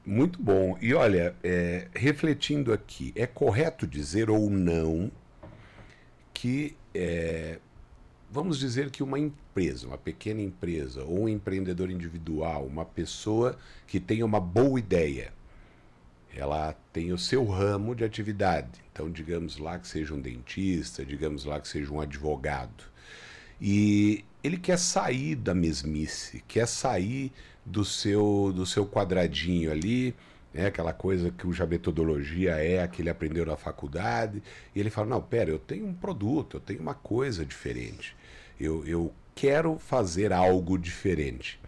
Muito 0.06 0.42
bom. 0.42 0.78
E 0.82 0.94
olha, 0.94 1.36
é, 1.44 1.90
refletindo 1.94 2.72
aqui, 2.72 3.12
é 3.14 3.28
correto 3.28 3.86
dizer 3.86 4.30
ou 4.30 4.50
não 4.50 5.12
que 6.34 6.78
é, 6.98 7.60
vamos 8.32 8.58
dizer 8.58 8.90
que 8.90 9.04
uma 9.04 9.20
empresa, 9.20 9.88
uma 9.88 9.98
pequena 9.98 10.42
empresa, 10.42 11.04
ou 11.04 11.24
um 11.24 11.30
empreendedor 11.30 11.92
individual, 11.92 12.66
uma 12.66 12.86
pessoa 12.86 13.58
que 13.86 14.00
tenha 14.00 14.26
uma 14.26 14.40
boa 14.40 14.80
ideia, 14.80 15.32
ela 16.36 16.76
tem 16.92 17.12
o 17.12 17.18
seu 17.18 17.46
ramo 17.46 17.96
de 17.96 18.04
atividade. 18.04 18.70
Então, 18.92 19.10
digamos 19.12 19.58
lá 19.58 19.78
que 19.78 19.88
seja 19.88 20.14
um 20.14 20.20
dentista, 20.20 21.06
digamos 21.06 21.46
lá 21.46 21.60
que 21.60 21.68
seja 21.68 21.92
um 21.92 22.02
advogado. 22.02 22.84
E 23.62 24.24
ele 24.44 24.58
quer 24.58 24.78
sair 24.78 25.36
da 25.36 25.54
mesmice, 25.54 26.44
quer 26.48 26.68
sair 26.68 27.32
do 27.66 27.84
seu, 27.84 28.52
do 28.56 28.66
seu 28.66 28.88
quadradinho 28.88 29.72
ali, 29.72 30.16
né? 30.54 30.68
aquela 30.68 30.94
coisa 30.94 31.32
que 31.32 31.62
a 31.62 31.66
metodologia 31.66 32.52
é 32.56 32.82
a 32.82 32.88
que 32.88 33.02
ele 33.02 33.10
aprendeu 33.10 33.46
na 33.46 33.58
faculdade. 33.58 34.42
E 34.76 34.80
ele 34.80 34.90
fala: 34.90 35.08
Não, 35.08 35.22
pera, 35.22 35.50
eu 35.50 35.60
tenho 35.60 35.86
um 35.88 35.94
produto, 35.94 36.58
eu 36.58 36.62
tenho 36.62 36.82
uma 36.82 36.94
coisa 36.94 37.46
diferente. 37.46 38.16
Eu, 38.60 38.86
eu 38.86 39.14
quero 39.36 39.78
fazer 39.78 40.34
algo 40.34 40.78
diferente 40.78 41.60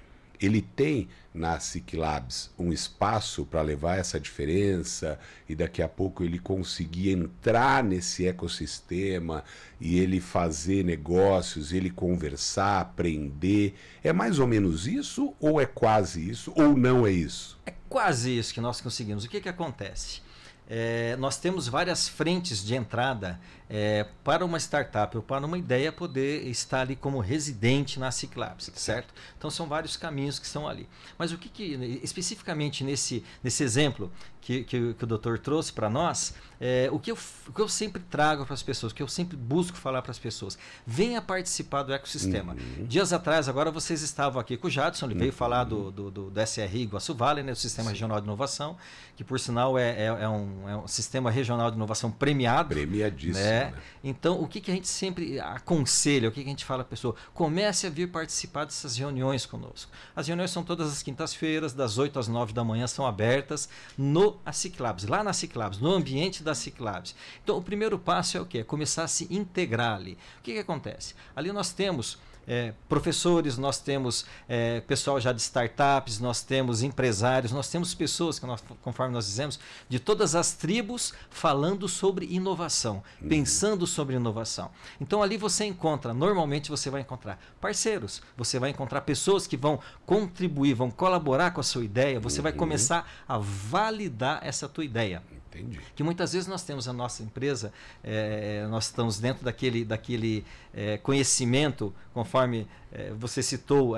ele 0.41 0.61
tem 0.61 1.09
na 1.33 1.59
SIC 1.59 1.95
Labs 1.95 2.49
um 2.57 2.71
espaço 2.71 3.45
para 3.45 3.61
levar 3.61 3.97
essa 3.97 4.19
diferença 4.19 5.19
e 5.47 5.55
daqui 5.55 5.81
a 5.81 5.87
pouco 5.87 6.23
ele 6.23 6.39
conseguir 6.39 7.11
entrar 7.11 7.83
nesse 7.83 8.25
ecossistema 8.25 9.43
e 9.79 9.99
ele 9.99 10.19
fazer 10.19 10.83
negócios, 10.83 11.73
ele 11.73 11.89
conversar, 11.89 12.81
aprender. 12.81 13.75
É 14.03 14.13
mais 14.13 14.39
ou 14.39 14.47
menos 14.47 14.87
isso 14.87 15.33
ou 15.39 15.59
é 15.59 15.65
quase 15.65 16.27
isso 16.27 16.53
ou 16.55 16.75
não 16.75 17.05
é 17.05 17.11
isso? 17.11 17.59
É 17.65 17.73
quase 17.89 18.37
isso 18.37 18.53
que 18.53 18.61
nós 18.61 18.79
conseguimos. 18.79 19.25
O 19.25 19.29
que, 19.29 19.41
que 19.41 19.49
acontece? 19.49 20.21
É, 20.69 21.15
nós 21.17 21.37
temos 21.37 21.67
várias 21.67 22.07
frentes 22.07 22.63
de 22.63 22.75
entrada 22.75 23.39
é, 23.69 24.05
para 24.23 24.43
uma 24.43 24.57
startup 24.57 25.15
ou 25.15 25.21
para 25.21 25.45
uma 25.45 25.57
ideia 25.57 25.91
poder 25.91 26.47
estar 26.47 26.81
ali 26.81 26.95
como 26.95 27.19
residente 27.19 27.99
na 27.99 28.09
Ciclabs, 28.09 28.71
certo? 28.73 29.13
Então 29.37 29.51
são 29.51 29.67
vários 29.67 29.95
caminhos 29.95 30.39
que 30.39 30.45
estão 30.45 30.67
ali. 30.67 30.87
Mas 31.17 31.31
o 31.31 31.37
que, 31.37 31.47
que 31.47 31.99
especificamente 32.01 32.83
nesse, 32.83 33.23
nesse 33.43 33.63
exemplo 33.63 34.11
que, 34.41 34.63
que, 34.63 34.93
que 34.93 35.03
o 35.03 35.07
doutor 35.07 35.37
trouxe 35.37 35.71
para 35.71 35.89
nós, 35.89 36.33
é, 36.59 36.89
o, 36.91 36.97
que 36.97 37.11
eu, 37.11 37.17
o 37.47 37.53
que 37.53 37.61
eu 37.61 37.69
sempre 37.69 38.01
trago 38.09 38.45
para 38.45 38.53
as 38.53 38.63
pessoas, 38.63 38.91
o 38.91 38.95
que 38.95 39.03
eu 39.03 39.07
sempre 39.07 39.37
busco 39.37 39.77
falar 39.77 40.01
para 40.01 40.11
as 40.11 40.17
pessoas, 40.17 40.57
venha 40.87 41.21
participar 41.21 41.83
do 41.83 41.93
ecossistema. 41.93 42.53
Uhum. 42.53 42.85
Dias 42.85 43.13
atrás, 43.13 43.47
agora 43.47 43.69
vocês 43.69 44.01
estavam 44.01 44.41
aqui 44.41 44.57
com 44.57 44.67
o 44.67 44.69
Jadson, 44.69 45.05
ele 45.05 45.13
uhum. 45.13 45.19
veio 45.19 45.33
falar 45.33 45.65
do, 45.65 45.91
do, 45.91 46.09
do, 46.09 46.29
do 46.31 46.41
SRI 46.41 46.81
Iguaçu 46.81 47.13
Vale, 47.13 47.43
né, 47.43 47.51
do 47.51 47.57
Sistema 47.57 47.89
Sim. 47.89 47.93
Regional 47.93 48.19
de 48.19 48.25
Inovação, 48.25 48.75
que 49.15 49.23
por 49.23 49.39
sinal 49.39 49.77
é, 49.77 49.89
é, 49.89 50.05
é, 50.05 50.29
um, 50.29 50.69
é 50.69 50.75
um 50.77 50.87
sistema 50.87 51.29
regional 51.29 51.69
de 51.69 51.75
inovação 51.75 52.09
premiado. 52.09 52.69
Premiadíssimo. 52.69 53.45
Né? 53.45 53.58
Né? 53.65 53.73
Então, 54.03 54.41
o 54.41 54.47
que, 54.47 54.61
que 54.61 54.71
a 54.71 54.73
gente 54.73 54.87
sempre 54.87 55.39
aconselha, 55.39 56.29
o 56.29 56.31
que, 56.31 56.41
que 56.41 56.47
a 56.47 56.51
gente 56.51 56.65
fala 56.65 56.81
a 56.81 56.85
pessoa? 56.85 57.15
Comece 57.33 57.87
a 57.87 57.89
vir 57.89 58.11
participar 58.11 58.65
dessas 58.65 58.97
reuniões 58.97 59.45
conosco. 59.45 59.91
As 60.15 60.27
reuniões 60.27 60.51
são 60.51 60.63
todas 60.63 60.91
as 60.91 61.03
quintas-feiras, 61.03 61.73
das 61.73 61.97
8 61.97 62.19
às 62.19 62.27
9 62.27 62.53
da 62.53 62.63
manhã, 62.63 62.87
são 62.87 63.05
abertas 63.05 63.69
no 63.97 64.37
Ciclabs, 64.51 65.05
lá 65.05 65.23
na 65.23 65.33
Ciclabs, 65.33 65.79
no 65.79 65.91
ambiente 65.91 66.43
da 66.43 66.55
Ciclabs. 66.55 67.15
Então, 67.43 67.57
o 67.57 67.61
primeiro 67.61 67.99
passo 67.99 68.37
é 68.37 68.41
o 68.41 68.45
quê? 68.45 68.59
É 68.59 68.63
começar 68.63 69.03
a 69.03 69.07
se 69.07 69.27
integrar 69.33 69.95
ali. 69.95 70.17
O 70.39 70.43
que, 70.43 70.53
que 70.53 70.59
acontece? 70.59 71.15
Ali 71.35 71.51
nós 71.51 71.71
temos 71.71 72.17
é, 72.49 72.73
professores, 72.89 73.59
nós 73.59 73.77
temos 73.77 74.25
é, 74.47 74.81
pessoal 74.81 75.21
já 75.21 75.31
de 75.31 75.39
startups, 75.39 76.19
nós 76.19 76.41
temos 76.41 76.81
empresários, 76.81 77.51
nós 77.51 77.69
temos 77.69 77.93
pessoas, 77.93 78.39
que 78.39 78.45
nós, 78.47 78.63
conforme 78.81 79.13
nós 79.13 79.27
dizemos, 79.27 79.59
de 79.87 79.99
todas 79.99 80.33
as 80.33 80.53
tribos 80.53 81.13
falando 81.29 81.87
sobre 81.87 82.25
inovação, 82.25 83.03
uhum. 83.21 83.29
pensando 83.29 83.85
sobre 83.85 84.15
inovação. 84.15 84.71
Então 84.99 85.21
ali 85.21 85.37
você 85.37 85.63
encontra, 85.63 86.11
normalmente 86.11 86.71
você 86.71 86.89
vai 86.89 87.01
encontrar 87.01 87.39
parceiros, 87.61 88.19
você 88.35 88.57
vai 88.57 88.71
encontrar 88.71 89.01
pessoas 89.01 89.45
que 89.45 89.55
vão 89.55 89.79
contribuir, 90.03 90.73
vão 90.73 90.89
colaborar 90.89 91.51
com 91.51 91.61
a 91.61 91.63
sua 91.63 91.85
ideia, 91.85 92.19
você 92.19 92.39
uhum. 92.39 92.43
vai 92.43 92.53
começar 92.53 93.07
a 93.27 93.37
validar 93.37 94.39
essa 94.41 94.67
tua 94.67 94.83
ideia. 94.83 95.21
Entendi. 95.49 95.79
Que 95.95 96.03
muitas 96.03 96.33
vezes 96.33 96.47
nós 96.47 96.63
temos 96.63 96.87
a 96.87 96.93
nossa 96.93 97.23
empresa, 97.23 97.73
é, 98.03 98.67
nós 98.69 98.85
estamos 98.85 99.19
dentro 99.19 99.43
daquele, 99.43 99.83
daquele 99.83 100.45
é, 100.73 100.97
conhecimento, 100.99 101.93
conforme 102.13 102.67
é, 102.91 103.11
você 103.13 103.41
citou, 103.41 103.95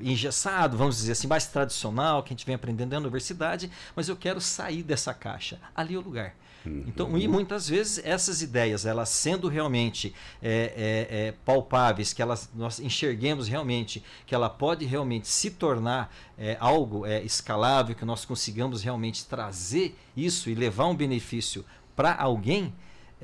engessado, 0.00 0.76
vamos 0.76 0.96
dizer 0.96 1.12
assim, 1.12 1.28
mais 1.28 1.46
tradicional, 1.46 2.22
que 2.22 2.32
a 2.32 2.34
gente 2.34 2.44
vem 2.44 2.54
aprendendo 2.54 2.92
na 2.92 2.98
universidade, 2.98 3.70
mas 3.94 4.08
eu 4.08 4.16
quero 4.16 4.40
sair 4.40 4.82
dessa 4.82 5.14
caixa. 5.14 5.60
Ali 5.74 5.94
é 5.94 5.98
o 5.98 6.00
lugar. 6.00 6.34
Uhum. 6.64 6.84
Então, 6.86 7.18
e 7.18 7.26
muitas 7.26 7.68
vezes 7.68 8.00
essas 8.04 8.42
ideias, 8.42 8.86
elas 8.86 9.08
sendo 9.08 9.48
realmente 9.48 10.14
é, 10.40 11.08
é, 11.10 11.26
é, 11.28 11.32
palpáveis, 11.44 12.12
que 12.12 12.22
elas, 12.22 12.50
nós 12.54 12.78
enxerguemos 12.78 13.48
realmente 13.48 14.02
que 14.26 14.34
ela 14.34 14.48
pode 14.48 14.84
realmente 14.84 15.28
se 15.28 15.50
tornar 15.50 16.14
é, 16.38 16.56
algo 16.60 17.04
é, 17.04 17.22
escalável, 17.22 17.94
que 17.94 18.04
nós 18.04 18.24
consigamos 18.24 18.82
realmente 18.82 19.26
trazer 19.26 19.96
isso 20.16 20.48
e 20.48 20.54
levar 20.54 20.86
um 20.86 20.94
benefício 20.94 21.64
para 21.96 22.14
alguém, 22.14 22.72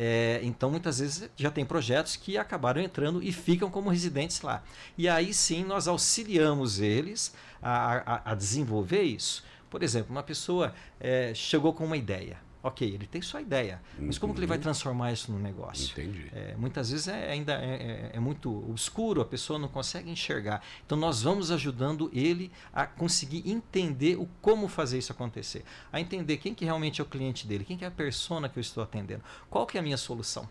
é, 0.00 0.38
então, 0.44 0.70
muitas 0.70 1.00
vezes 1.00 1.28
já 1.36 1.50
tem 1.50 1.64
projetos 1.64 2.14
que 2.14 2.38
acabaram 2.38 2.80
entrando 2.80 3.20
e 3.20 3.32
ficam 3.32 3.68
como 3.68 3.90
residentes 3.90 4.40
lá. 4.42 4.62
E 4.96 5.08
aí 5.08 5.34
sim 5.34 5.64
nós 5.64 5.88
auxiliamos 5.88 6.78
eles 6.78 7.34
a, 7.60 7.96
a, 8.14 8.30
a 8.30 8.34
desenvolver 8.36 9.02
isso. 9.02 9.44
Por 9.68 9.82
exemplo, 9.82 10.12
uma 10.12 10.22
pessoa 10.22 10.72
é, 11.00 11.34
chegou 11.34 11.72
com 11.72 11.84
uma 11.84 11.96
ideia. 11.96 12.38
Ok, 12.68 12.86
ele 12.86 13.06
tem 13.06 13.22
sua 13.22 13.40
ideia, 13.40 13.80
mas 13.98 14.18
como 14.18 14.34
que 14.34 14.40
ele 14.40 14.46
vai 14.46 14.58
uhum. 14.58 14.62
transformar 14.62 15.10
isso 15.10 15.32
no 15.32 15.38
negócio? 15.38 15.90
Entendi. 15.92 16.30
É, 16.34 16.54
muitas 16.54 16.90
vezes 16.90 17.08
é, 17.08 17.30
ainda 17.30 17.54
é, 17.54 18.10
é, 18.12 18.16
é, 18.16 18.20
muito 18.20 18.50
obscuro, 18.68 19.22
a 19.22 19.24
pessoa 19.24 19.58
não 19.58 19.68
consegue 19.68 20.10
enxergar. 20.10 20.62
Então 20.84 20.98
nós 20.98 21.22
vamos 21.22 21.50
ajudando 21.50 22.10
ele 22.12 22.52
a 22.70 22.86
conseguir 22.86 23.48
entender 23.48 24.16
o 24.16 24.28
como 24.42 24.68
fazer 24.68 24.98
isso 24.98 25.12
acontecer, 25.12 25.64
a 25.90 25.98
entender 25.98 26.36
quem 26.36 26.54
que 26.54 26.66
realmente 26.66 27.00
é 27.00 27.04
o 27.04 27.06
cliente 27.06 27.46
dele, 27.46 27.64
quem 27.64 27.78
que 27.78 27.86
é 27.86 27.88
a 27.88 27.90
persona 27.90 28.50
que 28.50 28.58
eu 28.58 28.60
estou 28.60 28.82
atendendo, 28.82 29.22
qual 29.48 29.64
que 29.66 29.78
é 29.78 29.80
a 29.80 29.82
minha 29.82 29.96
solução. 29.96 30.46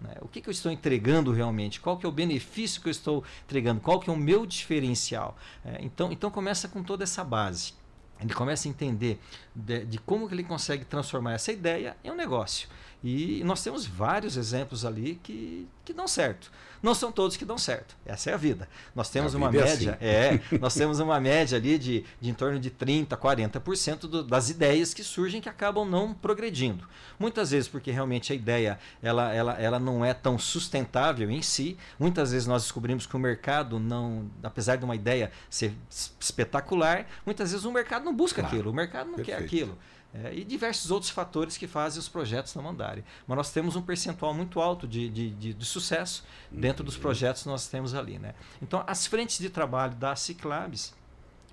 Né? 0.00 0.14
O 0.20 0.28
que, 0.28 0.40
que 0.40 0.48
eu 0.48 0.52
estou 0.52 0.70
entregando 0.70 1.32
realmente? 1.32 1.80
Qual 1.80 1.96
que 1.96 2.06
é 2.06 2.08
o 2.08 2.12
benefício 2.12 2.80
que 2.80 2.86
eu 2.86 2.92
estou 2.92 3.24
entregando? 3.44 3.80
Qual 3.80 3.98
que 3.98 4.08
é 4.08 4.12
o 4.12 4.16
meu 4.16 4.46
diferencial? 4.46 5.36
É, 5.64 5.78
então, 5.80 6.12
então 6.12 6.30
começa 6.30 6.68
com 6.68 6.80
toda 6.84 7.02
essa 7.02 7.24
base 7.24 7.74
ele 8.20 8.32
começa 8.34 8.66
a 8.66 8.70
entender 8.70 9.20
de, 9.54 9.84
de, 9.84 9.98
como 9.98 10.28
que 10.28 10.34
ele 10.34 10.44
consegue 10.44 10.84
transformar 10.84 11.34
essa 11.34 11.52
ideia 11.52 11.96
em 12.02 12.10
um 12.10 12.14
negócio. 12.14 12.68
E 13.08 13.40
nós 13.44 13.62
temos 13.62 13.86
vários 13.86 14.36
exemplos 14.36 14.84
ali 14.84 15.20
que, 15.22 15.68
que 15.84 15.92
dão 15.92 16.08
certo. 16.08 16.50
Não 16.82 16.92
são 16.92 17.12
todos 17.12 17.36
que 17.36 17.44
dão 17.44 17.56
certo. 17.56 17.96
Essa 18.04 18.30
é 18.30 18.34
a 18.34 18.36
vida. 18.36 18.68
Nós 18.96 19.08
temos 19.08 19.32
uma 19.32 19.46
é 19.46 19.52
média, 19.52 19.92
assim. 19.92 20.04
é, 20.04 20.40
nós 20.58 20.74
temos 20.74 20.98
uma 20.98 21.20
média 21.20 21.56
ali 21.56 21.78
de, 21.78 22.04
de 22.20 22.30
em 22.30 22.34
torno 22.34 22.58
de 22.58 22.68
30, 22.68 23.16
40% 23.16 23.98
do, 24.00 24.24
das 24.24 24.50
ideias 24.50 24.92
que 24.92 25.04
surgem 25.04 25.40
que 25.40 25.48
acabam 25.48 25.88
não 25.88 26.12
progredindo. 26.12 26.84
Muitas 27.16 27.52
vezes 27.52 27.68
porque 27.68 27.92
realmente 27.92 28.32
a 28.32 28.34
ideia 28.34 28.76
ela, 29.00 29.32
ela, 29.32 29.52
ela 29.52 29.78
não 29.78 30.04
é 30.04 30.12
tão 30.12 30.36
sustentável 30.36 31.30
em 31.30 31.42
si. 31.42 31.76
Muitas 32.00 32.32
vezes 32.32 32.48
nós 32.48 32.64
descobrimos 32.64 33.06
que 33.06 33.14
o 33.14 33.20
mercado 33.20 33.78
não, 33.78 34.28
apesar 34.42 34.74
de 34.74 34.84
uma 34.84 34.96
ideia 34.96 35.30
ser 35.48 35.72
espetacular, 36.18 37.06
muitas 37.24 37.52
vezes 37.52 37.64
o 37.64 37.70
mercado 37.70 38.04
não 38.04 38.12
busca 38.12 38.42
claro. 38.42 38.56
aquilo, 38.56 38.72
o 38.72 38.74
mercado 38.74 39.06
não 39.06 39.14
Perfeito. 39.14 39.38
quer 39.38 39.44
aquilo. 39.44 39.78
É, 40.24 40.34
e 40.34 40.44
diversos 40.44 40.90
outros 40.90 41.10
fatores 41.10 41.56
que 41.56 41.66
fazem 41.66 41.98
os 41.98 42.08
projetos 42.08 42.54
não 42.54 42.62
mandarem. 42.62 43.04
Mas 43.26 43.36
nós 43.36 43.50
temos 43.52 43.76
um 43.76 43.82
percentual 43.82 44.32
muito 44.32 44.60
alto 44.60 44.86
de, 44.86 45.08
de, 45.08 45.30
de, 45.30 45.52
de 45.52 45.64
sucesso 45.64 46.24
dentro 46.50 46.82
dos 46.82 46.96
projetos 46.96 47.42
que 47.42 47.48
nós 47.48 47.66
temos 47.68 47.94
ali. 47.94 48.18
Né? 48.18 48.34
Então, 48.62 48.82
as 48.86 49.06
frentes 49.06 49.38
de 49.38 49.50
trabalho 49.50 49.94
da 49.94 50.16
Ciclabs, 50.16 50.94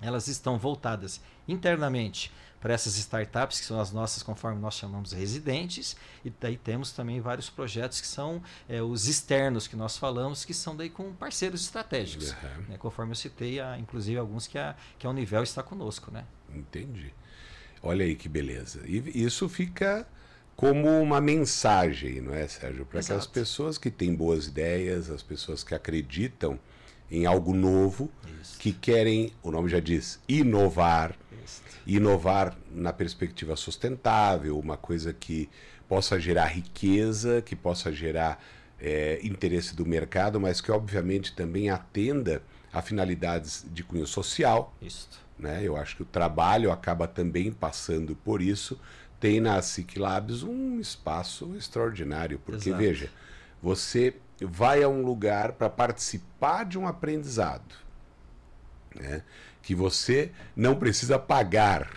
elas 0.00 0.28
estão 0.28 0.58
voltadas 0.58 1.20
internamente 1.46 2.32
para 2.58 2.72
essas 2.72 2.96
startups, 2.96 3.60
que 3.60 3.66
são 3.66 3.78
as 3.78 3.92
nossas, 3.92 4.22
conforme 4.22 4.58
nós 4.58 4.74
chamamos, 4.74 5.12
residentes, 5.12 5.94
e 6.24 6.30
daí 6.30 6.56
temos 6.56 6.92
também 6.92 7.20
vários 7.20 7.50
projetos 7.50 8.00
que 8.00 8.06
são 8.06 8.42
é, 8.66 8.80
os 8.80 9.06
externos 9.06 9.68
que 9.68 9.76
nós 9.76 9.98
falamos, 9.98 10.46
que 10.46 10.54
são 10.54 10.74
daí 10.74 10.88
com 10.88 11.12
parceiros 11.12 11.62
estratégicos, 11.62 12.30
uhum. 12.30 12.64
né? 12.70 12.78
conforme 12.78 13.12
eu 13.12 13.16
citei, 13.16 13.60
a, 13.60 13.78
inclusive 13.78 14.16
alguns 14.16 14.46
que 14.46 14.56
a, 14.56 14.74
que 14.98 15.06
a 15.06 15.10
Univel 15.10 15.42
está 15.42 15.62
conosco. 15.62 16.10
Né? 16.10 16.24
Entendi. 16.54 17.12
Olha 17.84 18.04
aí 18.04 18.14
que 18.14 18.30
beleza. 18.30 18.80
E 18.86 19.22
isso 19.22 19.46
fica 19.46 20.06
como 20.56 20.88
uma 21.02 21.20
mensagem, 21.20 22.18
não 22.22 22.34
é, 22.34 22.48
Sérgio? 22.48 22.86
Para 22.86 23.00
aquelas 23.00 23.26
pessoas 23.26 23.76
que 23.76 23.90
têm 23.90 24.14
boas 24.14 24.46
ideias, 24.46 25.10
as 25.10 25.22
pessoas 25.22 25.62
que 25.62 25.74
acreditam 25.74 26.58
em 27.10 27.26
algo 27.26 27.52
novo, 27.52 28.10
isso. 28.40 28.58
que 28.58 28.72
querem, 28.72 29.32
o 29.42 29.50
nome 29.50 29.68
já 29.68 29.80
diz, 29.80 30.18
inovar. 30.26 31.14
Isso. 31.44 31.60
Inovar 31.86 32.56
na 32.72 32.90
perspectiva 32.90 33.54
sustentável, 33.54 34.58
uma 34.58 34.78
coisa 34.78 35.12
que 35.12 35.50
possa 35.86 36.18
gerar 36.18 36.46
riqueza, 36.46 37.42
que 37.42 37.54
possa 37.54 37.92
gerar 37.92 38.42
é, 38.80 39.20
interesse 39.22 39.76
do 39.76 39.84
mercado, 39.84 40.40
mas 40.40 40.62
que 40.62 40.72
obviamente 40.72 41.34
também 41.34 41.68
atenda 41.68 42.42
a 42.72 42.80
finalidades 42.80 43.66
de 43.70 43.84
cunho 43.84 44.06
social. 44.06 44.74
Isso 44.80 45.23
né? 45.38 45.60
Eu 45.62 45.76
acho 45.76 45.96
que 45.96 46.02
o 46.02 46.06
trabalho 46.06 46.70
acaba 46.70 47.06
também 47.06 47.52
passando 47.52 48.14
por 48.16 48.40
isso. 48.40 48.78
Tem 49.18 49.40
na 49.40 49.60
SIC 49.60 49.98
Labs 49.98 50.42
um 50.42 50.78
espaço 50.80 51.54
extraordinário, 51.56 52.38
porque 52.38 52.68
Exato. 52.68 52.82
veja, 52.82 53.10
você 53.62 54.14
vai 54.40 54.82
a 54.82 54.88
um 54.88 55.02
lugar 55.02 55.52
para 55.52 55.70
participar 55.70 56.64
de 56.64 56.78
um 56.78 56.86
aprendizado, 56.86 57.74
né? 58.94 59.22
que 59.64 59.74
você 59.74 60.30
não 60.54 60.76
precisa 60.76 61.18
pagar. 61.18 61.90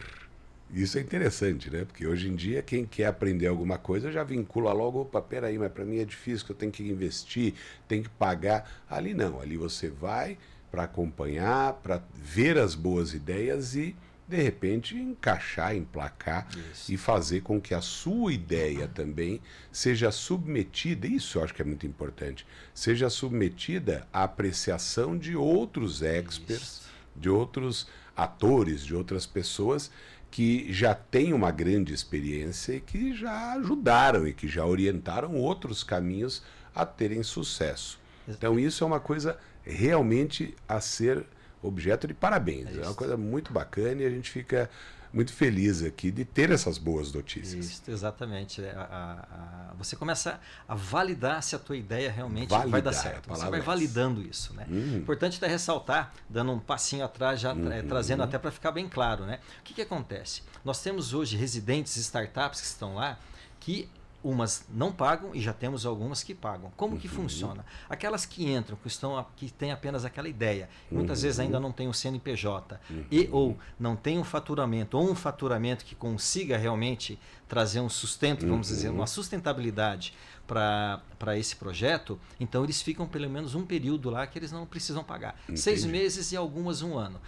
Isso 0.71 0.97
é 0.97 1.01
interessante, 1.01 1.69
né? 1.69 1.85
Porque 1.85 2.05
hoje 2.05 2.29
em 2.29 2.35
dia 2.35 2.61
quem 2.61 2.85
quer 2.85 3.05
aprender 3.05 3.47
alguma 3.47 3.77
coisa 3.77 4.11
já 4.11 4.23
vincula 4.23 4.73
logo, 4.73 5.01
opa, 5.01 5.21
peraí, 5.21 5.57
mas 5.57 5.71
para 5.71 5.85
mim 5.85 5.99
é 5.99 6.05
difícil, 6.05 6.45
que 6.45 6.51
eu 6.51 6.55
tenho 6.55 6.71
que 6.71 6.83
investir, 6.83 7.53
tenho 7.87 8.03
que 8.03 8.09
pagar. 8.09 8.69
Ali 8.89 9.13
não, 9.13 9.39
ali 9.39 9.57
você 9.57 9.89
vai 9.89 10.37
para 10.71 10.83
acompanhar, 10.83 11.73
para 11.73 12.01
ver 12.13 12.57
as 12.57 12.75
boas 12.75 13.13
ideias 13.13 13.75
e 13.75 13.95
de 14.27 14.41
repente 14.41 14.95
encaixar, 14.95 15.73
emplacar 15.73 16.47
isso. 16.71 16.91
e 16.91 16.97
fazer 16.97 17.41
com 17.41 17.61
que 17.61 17.73
a 17.73 17.79
sua 17.79 18.33
ideia 18.33 18.87
também 18.87 19.39
seja 19.71 20.11
submetida, 20.11 21.07
isso 21.07 21.37
eu 21.37 21.43
acho 21.43 21.53
que 21.53 21.61
é 21.61 21.65
muito 21.65 21.87
importante, 21.87 22.45
seja 22.73 23.09
submetida 23.09 24.05
à 24.11 24.23
apreciação 24.23 25.17
de 25.17 25.35
outros 25.35 26.01
experts, 26.01 26.61
isso. 26.61 26.89
de 27.15 27.29
outros 27.29 27.87
atores, 28.15 28.83
de 28.83 28.93
outras 28.93 29.25
pessoas 29.25 29.89
que 30.29 30.71
já 30.73 30.93
têm 30.93 31.31
uma 31.31 31.51
grande 31.51 31.93
experiência 31.93 32.73
e 32.73 32.81
que 32.81 33.15
já 33.15 33.53
ajudaram 33.53 34.27
e 34.27 34.33
que 34.33 34.47
já 34.47 34.65
orientaram 34.65 35.35
outros 35.35 35.85
caminhos 35.85 36.43
a 36.75 36.85
terem 36.85 37.23
sucesso. 37.23 37.97
Então 38.27 38.59
isso 38.59 38.83
é 38.83 38.87
uma 38.87 38.99
coisa 38.99 39.39
realmente 39.67 40.55
a 40.67 40.79
ser 40.79 41.25
objeto 41.61 42.07
de 42.07 42.13
parabéns. 42.13 42.67
É, 42.69 42.81
é 42.81 42.83
uma 42.83 42.93
coisa 42.93 43.17
muito 43.17 43.51
bacana 43.51 44.01
e 44.01 44.05
a 44.05 44.09
gente 44.09 44.29
fica 44.29 44.69
muito 45.13 45.33
feliz 45.33 45.83
aqui 45.83 46.11
de 46.11 46.25
ter 46.25 46.51
essas 46.51 46.77
boas 46.77 47.11
notícias. 47.11 47.65
Isso, 47.65 47.81
exatamente. 47.89 48.63
É, 48.63 48.71
a, 48.71 48.81
a, 48.81 49.71
a, 49.71 49.73
você 49.73 49.95
começa 49.95 50.39
a 50.67 50.75
validar 50.75 51.41
se 51.41 51.55
a 51.55 51.59
tua 51.59 51.77
ideia 51.77 52.11
realmente 52.11 52.49
validar, 52.49 52.69
vai 52.69 52.81
dar 52.81 52.93
certo. 52.93 53.29
Você 53.29 53.49
vai 53.49 53.61
validando 53.61 54.21
isso. 54.21 54.53
Né? 54.53 54.65
Uhum. 54.69 54.97
Importante 54.97 55.43
é 55.43 55.47
ressaltar, 55.47 56.13
dando 56.29 56.51
um 56.51 56.59
passinho 56.59 57.05
atrás, 57.05 57.39
já 57.39 57.53
uhum. 57.53 57.87
trazendo 57.87 58.23
até 58.23 58.37
para 58.37 58.51
ficar 58.51 58.71
bem 58.71 58.87
claro. 58.87 59.25
Né? 59.25 59.39
O 59.59 59.63
que, 59.63 59.73
que 59.73 59.81
acontece? 59.81 60.43
Nós 60.63 60.81
temos 60.81 61.13
hoje 61.13 61.35
residentes 61.37 61.95
startups 61.95 62.61
que 62.61 62.67
estão 62.67 62.95
lá 62.95 63.17
que 63.59 63.89
umas 64.29 64.65
não 64.69 64.91
pagam 64.91 65.33
e 65.33 65.41
já 65.41 65.53
temos 65.53 65.85
algumas 65.85 66.23
que 66.23 66.33
pagam. 66.33 66.71
Como 66.75 66.93
uhum. 66.93 66.99
que 66.99 67.07
funciona? 67.07 67.65
Aquelas 67.89 68.25
que 68.25 68.49
entram, 68.49 68.77
que 68.77 68.87
estão 68.87 69.25
que 69.35 69.51
têm 69.51 69.71
apenas 69.71 70.05
aquela 70.05 70.27
ideia, 70.27 70.69
muitas 70.91 71.19
uhum. 71.19 71.23
vezes 71.23 71.39
ainda 71.39 71.59
não 71.59 71.71
tem 71.71 71.87
o 71.87 71.93
CNPJ 71.93 72.79
uhum. 72.89 73.05
e 73.09 73.29
ou 73.31 73.57
não 73.79 73.95
tem 73.95 74.19
um 74.19 74.23
faturamento 74.23 74.97
ou 74.97 75.09
um 75.09 75.15
faturamento 75.15 75.85
que 75.85 75.95
consiga 75.95 76.57
realmente 76.57 77.19
trazer 77.47 77.79
um 77.79 77.89
sustento, 77.89 78.45
vamos 78.45 78.67
dizer, 78.67 78.89
uma 78.89 79.07
sustentabilidade 79.07 80.13
para 80.45 81.37
esse 81.37 81.55
projeto, 81.55 82.19
então 82.39 82.63
eles 82.63 82.81
ficam 82.81 83.05
pelo 83.07 83.29
menos 83.29 83.53
um 83.53 83.65
período 83.65 84.09
lá 84.09 84.25
que 84.25 84.39
eles 84.39 84.51
não 84.51 84.65
precisam 84.65 85.03
pagar. 85.03 85.37
Entendi. 85.43 85.59
Seis 85.59 85.85
meses 85.85 86.31
e 86.31 86.37
algumas 86.37 86.81
um 86.81 86.97
ano. 86.97 87.19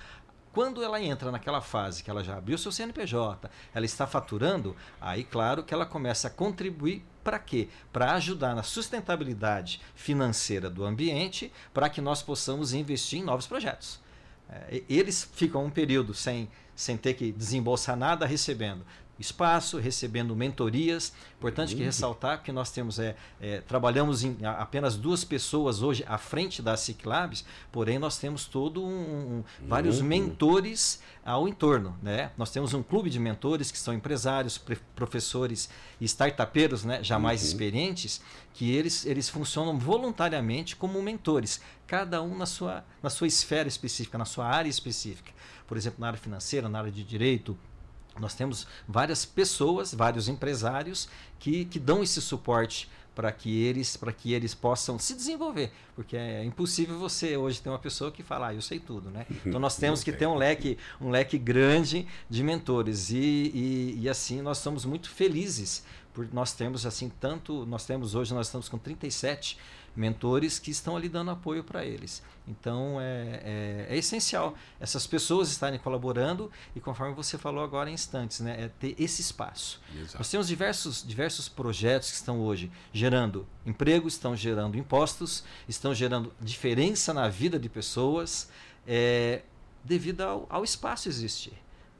Quando 0.51 0.83
ela 0.83 1.01
entra 1.01 1.31
naquela 1.31 1.61
fase 1.61 2.03
que 2.03 2.09
ela 2.09 2.23
já 2.23 2.37
abriu 2.37 2.57
seu 2.57 2.71
CNPJ, 2.71 3.49
ela 3.73 3.85
está 3.85 4.07
faturando, 4.07 4.75
aí 4.99 5.23
claro 5.23 5.63
que 5.63 5.73
ela 5.73 5.85
começa 5.85 6.27
a 6.27 6.31
contribuir 6.31 7.05
para 7.23 7.37
quê? 7.37 7.69
Para 7.93 8.13
ajudar 8.13 8.55
na 8.55 8.63
sustentabilidade 8.63 9.79
financeira 9.93 10.69
do 10.69 10.83
ambiente, 10.83 11.51
para 11.73 11.89
que 11.89 12.01
nós 12.01 12.23
possamos 12.23 12.73
investir 12.73 13.19
em 13.19 13.23
novos 13.23 13.45
projetos. 13.45 14.01
É, 14.49 14.83
eles 14.89 15.29
ficam 15.33 15.65
um 15.65 15.69
período 15.69 16.15
sem, 16.15 16.49
sem 16.75 16.97
ter 16.97 17.13
que 17.13 17.31
desembolsar 17.31 17.95
nada 17.95 18.25
recebendo 18.25 18.83
espaço, 19.19 19.77
recebendo 19.77 20.35
mentorias. 20.35 21.13
Importante 21.37 21.75
que 21.75 21.81
uhum. 21.81 21.87
ressaltar 21.87 22.41
que 22.41 22.51
nós 22.51 22.71
temos 22.71 22.99
é, 22.99 23.15
é, 23.39 23.61
trabalhamos 23.61 24.23
em 24.23 24.37
apenas 24.45 24.95
duas 24.95 25.23
pessoas 25.23 25.81
hoje 25.81 26.03
à 26.07 26.17
frente 26.17 26.61
da 26.61 26.77
Ciclabs, 26.77 27.45
porém 27.71 27.99
nós 27.99 28.17
temos 28.17 28.45
todo 28.45 28.83
um, 28.83 28.87
um 28.89 29.43
vários 29.67 29.99
uhum. 29.99 30.07
mentores 30.07 31.01
ao 31.25 31.47
entorno, 31.47 31.97
né? 32.01 32.31
Nós 32.37 32.49
temos 32.49 32.73
um 32.73 32.81
clube 32.81 33.09
de 33.09 33.19
mentores 33.19 33.69
que 33.71 33.77
são 33.77 33.93
empresários, 33.93 34.59
professores 34.95 35.69
e 35.99 36.05
startupeiros, 36.05 36.83
né, 36.83 37.03
já 37.03 37.19
mais 37.19 37.41
uhum. 37.41 37.47
experientes, 37.47 38.21
que 38.53 38.71
eles 38.71 39.05
eles 39.05 39.29
funcionam 39.29 39.77
voluntariamente 39.77 40.75
como 40.75 41.01
mentores, 41.01 41.61
cada 41.85 42.21
um 42.21 42.35
na 42.35 42.45
sua 42.45 42.83
na 43.03 43.09
sua 43.09 43.27
esfera 43.27 43.67
específica, 43.67 44.17
na 44.17 44.25
sua 44.25 44.45
área 44.47 44.69
específica. 44.69 45.31
Por 45.67 45.77
exemplo, 45.77 46.01
na 46.01 46.07
área 46.07 46.19
financeira, 46.19 46.67
na 46.67 46.79
área 46.79 46.91
de 46.91 47.03
direito, 47.03 47.55
nós 48.19 48.33
temos 48.33 48.67
várias 48.87 49.25
pessoas, 49.25 49.93
vários 49.93 50.27
empresários 50.27 51.09
que, 51.39 51.65
que 51.65 51.79
dão 51.79 52.03
esse 52.03 52.21
suporte 52.21 52.89
para 53.19 53.33
que 53.33 53.63
eles 53.63 53.97
para 53.97 54.13
que 54.13 54.31
eles 54.33 54.53
possam 54.53 54.97
se 54.97 55.13
desenvolver 55.13 55.73
porque 55.93 56.15
é 56.15 56.41
impossível 56.45 56.97
você 56.97 57.35
hoje 57.35 57.61
ter 57.61 57.67
uma 57.67 57.77
pessoa 57.77 58.11
que 58.11 58.23
fala 58.23 58.47
ah, 58.47 58.53
eu 58.53 58.61
sei 58.61 58.79
tudo 58.79 59.09
né? 59.09 59.25
Então 59.45 59.59
nós 59.59 59.75
temos 59.75 60.03
que 60.03 60.13
ter 60.13 60.25
um 60.25 60.35
leque 60.35 60.77
um 61.01 61.09
leque 61.09 61.37
grande 61.37 62.07
de 62.29 62.41
mentores 62.43 63.09
e, 63.09 63.17
e, 63.17 63.99
e 63.99 64.07
assim 64.07 64.41
nós 64.41 64.59
estamos 64.59 64.85
muito 64.85 65.09
felizes 65.09 65.83
por 66.13 66.29
nós 66.31 66.53
termos 66.53 66.85
assim 66.85 67.11
tanto 67.19 67.65
nós 67.65 67.85
temos 67.85 68.15
hoje 68.15 68.33
nós 68.33 68.47
estamos 68.47 68.69
com 68.69 68.77
37 68.77 69.57
mentores 69.95 70.59
que 70.59 70.71
estão 70.71 70.95
ali 70.95 71.09
dando 71.09 71.31
apoio 71.31 71.63
para 71.63 71.85
eles. 71.85 72.23
Então 72.47 72.99
é, 72.99 73.41
é, 73.43 73.87
é, 73.89 73.97
essencial 73.97 74.55
essas 74.79 75.05
pessoas 75.05 75.51
estarem 75.51 75.77
colaborando 75.79 76.51
e 76.75 76.79
conforme 76.79 77.13
você 77.13 77.37
falou 77.37 77.63
agora 77.63 77.89
em 77.89 77.93
instantes, 77.93 78.39
né, 78.39 78.63
é 78.63 78.67
ter 78.67 78.95
esse 78.97 79.21
espaço. 79.21 79.81
Exato. 79.95 80.17
Nós 80.17 80.29
temos 80.29 80.47
diversos, 80.47 81.05
diversos 81.05 81.47
projetos 81.47 82.09
que 82.09 82.15
estão 82.15 82.39
hoje 82.39 82.71
gerando 82.91 83.45
emprego, 83.65 84.07
estão 84.07 84.35
gerando 84.35 84.77
impostos, 84.77 85.43
estão 85.67 85.93
gerando 85.93 86.33
diferença 86.41 87.13
na 87.13 87.29
vida 87.29 87.59
de 87.59 87.69
pessoas 87.69 88.49
é, 88.87 89.43
devido 89.83 90.21
ao, 90.21 90.47
ao 90.49 90.63
espaço 90.63 91.07
existir. 91.07 91.53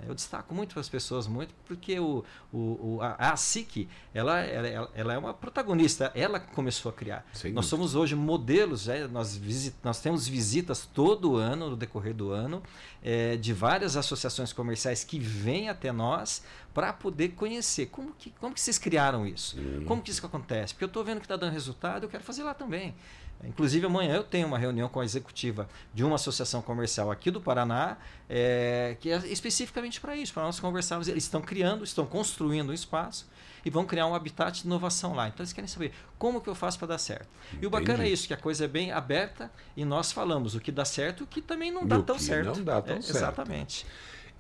Eu 0.08 0.16
destaco 0.16 0.54
muito 0.54 0.74
para 0.74 0.82
as 0.82 0.90
pessoas, 0.90 1.28
muito, 1.28 1.54
porque 1.66 2.00
o, 2.00 2.24
o, 2.54 3.00
a, 3.02 3.32
a 3.32 3.36
SIC, 3.36 3.88
ela, 4.14 4.40
ela, 4.40 4.90
ela, 4.94 5.14
é 5.14 5.18
uma 5.18 5.34
protagonista, 5.34 6.12
ela 6.16 6.40
começou 6.40 6.90
a 6.90 6.94
criar. 6.94 7.26
Sim. 7.34 7.52
Nós 7.52 7.66
somos 7.66 7.96
hoje 7.96 8.16
modelos, 8.16 8.88
é, 8.88 9.08
nós, 9.08 9.36
visit, 9.36 9.76
nós 9.84 10.02
temos 10.02 10.28
visitas 10.28 10.86
todo 10.86 11.36
ano, 11.36 11.72
no 11.72 11.76
decorrer 11.76 12.14
do 12.14 12.32
ano, 12.32 12.64
é, 13.04 13.36
de 13.36 13.54
várias 13.54 13.98
associações 13.98 14.54
comerciais 14.54 15.04
que 15.04 15.20
vêm 15.20 15.70
até 15.70 15.92
nós 15.92 16.44
para 16.74 16.94
poder 16.94 17.30
conhecer 17.30 17.88
como 17.88 18.14
que, 18.14 18.30
como 18.32 18.54
que 18.54 18.62
vocês 18.62 18.78
criaram 18.78 19.26
isso, 19.26 19.60
hum. 19.60 19.84
como 19.86 20.02
que 20.02 20.12
isso 20.12 20.26
acontece. 20.26 20.74
Porque 20.74 20.86
eu 20.86 20.88
estou 20.88 21.04
vendo 21.04 21.20
que 21.20 21.26
está 21.26 21.36
dando 21.36 21.52
resultado, 21.52 22.04
eu 22.04 22.10
quero 22.10 22.24
fazer 22.24 22.44
lá 22.44 22.54
também. 22.54 22.96
Inclusive, 23.43 23.86
amanhã 23.86 24.15
eu 24.15 24.23
tenho 24.23 24.47
uma 24.47 24.58
reunião 24.58 24.89
com 24.89 24.99
a 24.99 25.06
executiva 25.06 25.67
de 25.93 26.04
uma 26.04 26.15
associação 26.15 26.62
comercial 26.62 27.10
aqui 27.10 27.32
do 27.32 27.39
Paraná, 27.39 27.97
é, 28.30 28.97
que 28.99 29.10
é 29.10 29.17
especificamente 29.28 30.02
para 30.02 30.15
isso, 30.15 30.34
para 30.34 30.43
nós 30.43 30.60
conversarmos. 30.60 31.08
Eles 31.08 31.23
estão 31.23 31.41
criando, 31.41 31.84
estão 31.84 32.06
construindo 32.06 32.69
um 32.69 32.73
espaço 32.73 33.30
e 33.63 33.69
vão 33.69 33.86
criar 33.86 34.08
um 34.08 34.15
habitat 34.15 34.62
de 34.62 34.65
inovação 34.65 35.13
lá. 35.13 35.28
Então, 35.28 35.39
eles 35.39 35.54
querem 35.54 35.67
saber 35.67 35.93
como 36.17 36.41
que 36.41 36.49
eu 36.49 36.56
faço 36.56 36.78
para 36.78 36.89
dar 36.89 36.97
certo. 36.97 37.30
Entendi. 37.47 37.63
E 37.63 37.67
o 37.67 37.69
bacana 37.69 38.04
é 38.04 38.10
isso, 38.10 38.28
que 38.28 38.34
a 38.34 38.38
coisa 38.38 38.65
é 38.65 38.67
bem 38.67 38.91
aberta 38.91 39.49
e 39.75 39.86
nós 39.86 40.12
falamos 40.12 40.54
o 40.56 40.60
que 40.60 40.71
dá 40.71 40.84
certo 40.84 41.21
e 41.21 41.23
o 41.23 41.28
que 41.28 41.41
também 41.41 41.71
não 41.71 41.86
dá 41.86 42.02
tão 42.02 42.19
certo. 42.19 42.58
Não 42.58 42.63
dá 42.63 42.82
tão 42.82 42.97
é, 42.97 43.02
certo. 43.02 43.17
Exatamente. 43.17 43.86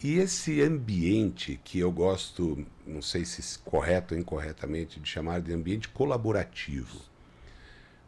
E 0.01 0.13
esse 0.13 0.61
ambiente 0.61 1.59
que 1.63 1.79
eu 1.79 1.91
gosto, 1.91 2.65
não 2.87 3.01
sei 3.01 3.25
se 3.25 3.59
correto 3.59 4.13
ou 4.13 4.19
incorretamente, 4.19 4.99
de 4.99 5.09
chamar 5.09 5.41
de 5.41 5.53
ambiente 5.53 5.89
colaborativo. 5.89 7.08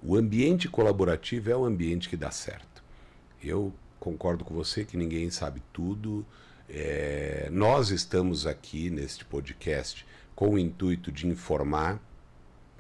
O 0.04 0.16
ambiente 0.16 0.68
colaborativo 0.68 1.52
é 1.52 1.56
o 1.56 1.64
ambiente 1.64 2.10
que 2.10 2.18
dá 2.18 2.32
certo. 2.32 2.84
Eu 3.42 3.72
concordo 4.00 4.44
com 4.44 4.56
você 4.56 4.84
que 4.84 4.98
ninguém 4.98 5.30
sabe 5.30 5.62
tudo. 5.72 6.26
É, 6.68 7.48
nós 7.52 7.92
estamos 7.92 8.48
aqui 8.48 8.90
neste 8.90 9.24
podcast 9.24 10.06
com 10.34 10.56
o 10.56 10.60
intuito 10.60 11.12
de 11.12 11.28
informar 11.28 12.02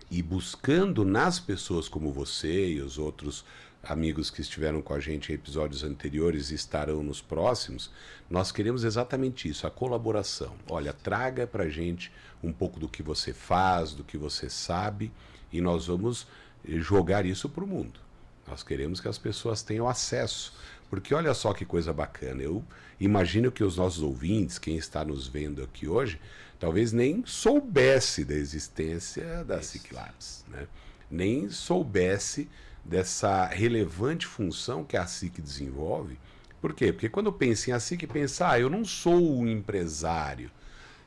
e 0.09 0.21
buscando 0.23 1.05
nas 1.05 1.39
pessoas 1.39 1.87
como 1.87 2.11
você 2.11 2.71
e 2.71 2.81
os 2.81 2.97
outros 2.97 3.45
amigos 3.83 4.29
que 4.29 4.41
estiveram 4.41 4.81
com 4.81 4.93
a 4.93 4.99
gente 4.99 5.31
em 5.31 5.35
episódios 5.35 5.83
anteriores 5.83 6.51
e 6.51 6.55
estarão 6.55 7.03
nos 7.03 7.21
próximos, 7.21 7.91
nós 8.29 8.51
queremos 8.51 8.83
exatamente 8.83 9.47
isso, 9.47 9.65
a 9.65 9.71
colaboração. 9.71 10.55
Olha, 10.69 10.93
traga 10.93 11.47
para 11.47 11.69
gente 11.69 12.11
um 12.43 12.51
pouco 12.51 12.79
do 12.79 12.89
que 12.89 13.01
você 13.01 13.33
faz, 13.33 13.93
do 13.93 14.03
que 14.03 14.17
você 14.17 14.49
sabe, 14.49 15.11
e 15.51 15.61
nós 15.61 15.87
vamos 15.87 16.27
jogar 16.65 17.25
isso 17.25 17.49
para 17.49 17.63
o 17.63 17.67
mundo. 17.67 17.99
Nós 18.47 18.63
queremos 18.63 18.99
que 18.99 19.07
as 19.07 19.17
pessoas 19.17 19.61
tenham 19.61 19.87
acesso. 19.87 20.53
Porque 20.89 21.15
olha 21.15 21.33
só 21.33 21.53
que 21.53 21.63
coisa 21.63 21.93
bacana. 21.93 22.43
Eu 22.43 22.61
imagino 22.99 23.49
que 23.49 23.63
os 23.63 23.77
nossos 23.77 24.03
ouvintes, 24.03 24.59
quem 24.59 24.75
está 24.75 25.05
nos 25.05 25.25
vendo 25.25 25.63
aqui 25.63 25.87
hoje, 25.87 26.19
talvez 26.59 26.91
nem 26.91 27.25
soubesse 27.25 28.25
da 28.25 28.35
existência 28.35 29.43
da 29.45 29.61
Ciclabs, 29.61 30.43
né? 30.49 30.67
nem 31.09 31.49
soubesse 31.49 32.49
dessa 32.83 33.45
relevante 33.45 34.27
função 34.27 34.83
que 34.83 34.97
a 34.97 35.07
SIC 35.07 35.41
desenvolve. 35.41 36.19
Por 36.59 36.73
quê? 36.73 36.91
Porque 36.91 37.07
quando 37.07 37.31
pensa 37.31 37.69
em 37.69 37.73
a 37.73 37.79
SIC, 37.79 38.05
pensa, 38.07 38.49
ah, 38.49 38.59
eu 38.59 38.69
não 38.69 38.83
sou 38.83 39.39
um 39.39 39.47
empresário, 39.47 40.51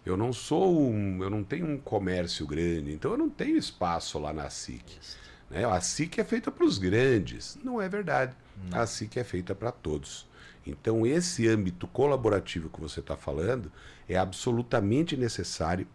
eu 0.05 0.17
não 0.17 0.33
sou 0.33 0.91
um, 0.91 1.23
eu 1.23 1.29
não 1.29 1.45
tenho 1.45 1.67
um 1.67 1.79
comércio 1.79 2.47
grande, 2.47 2.91
então 2.93 3.13
eu 3.13 3.19
não 3.19 3.29
tenho 3.29 3.57
espaço 3.57 4.19
lá 4.19 4.33
na 4.33 4.49
SIC. 4.49 4.83
Isso. 5.01 5.24
Né? 5.55 5.65
A 5.65 5.81
SIC 5.81 6.19
é 6.19 6.25
feita 6.25 6.51
para 6.51 6.65
os 6.65 6.79
grandes. 6.79 7.57
Não 7.63 7.81
é 7.81 7.89
verdade. 7.89 8.37
Não. 8.69 8.81
A 8.81 8.87
SIC 8.87 9.17
é 9.17 9.25
feita 9.25 9.55
para 9.55 9.71
todos. 9.71 10.27
Então, 10.67 11.07
esse 11.07 11.47
âmbito 11.47 11.87
colaborativo 11.87 12.69
que 12.69 12.81
você 12.81 12.99
está 12.99 13.17
falando 13.17 13.71
é 14.09 14.17
absolutamente 14.17 15.17
necessário. 15.17 15.87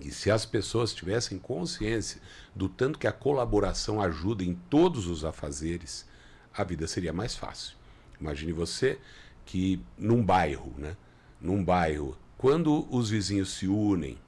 E 0.00 0.12
se 0.12 0.30
as 0.30 0.46
pessoas 0.46 0.94
tivessem 0.94 1.38
consciência 1.38 2.20
do 2.54 2.68
tanto 2.68 2.98
que 2.98 3.06
a 3.06 3.12
colaboração 3.12 4.00
ajuda 4.00 4.44
em 4.44 4.54
todos 4.54 5.06
os 5.06 5.24
afazeres, 5.24 6.06
a 6.54 6.62
vida 6.62 6.86
seria 6.86 7.12
mais 7.12 7.34
fácil. 7.34 7.76
Imagine 8.20 8.52
você 8.52 8.98
que 9.44 9.82
num 9.98 10.22
bairro, 10.22 10.72
né? 10.78 10.96
Num 11.40 11.64
bairro, 11.64 12.16
quando 12.36 12.86
os 12.94 13.10
vizinhos 13.10 13.54
se 13.54 13.66
unem 13.66 14.18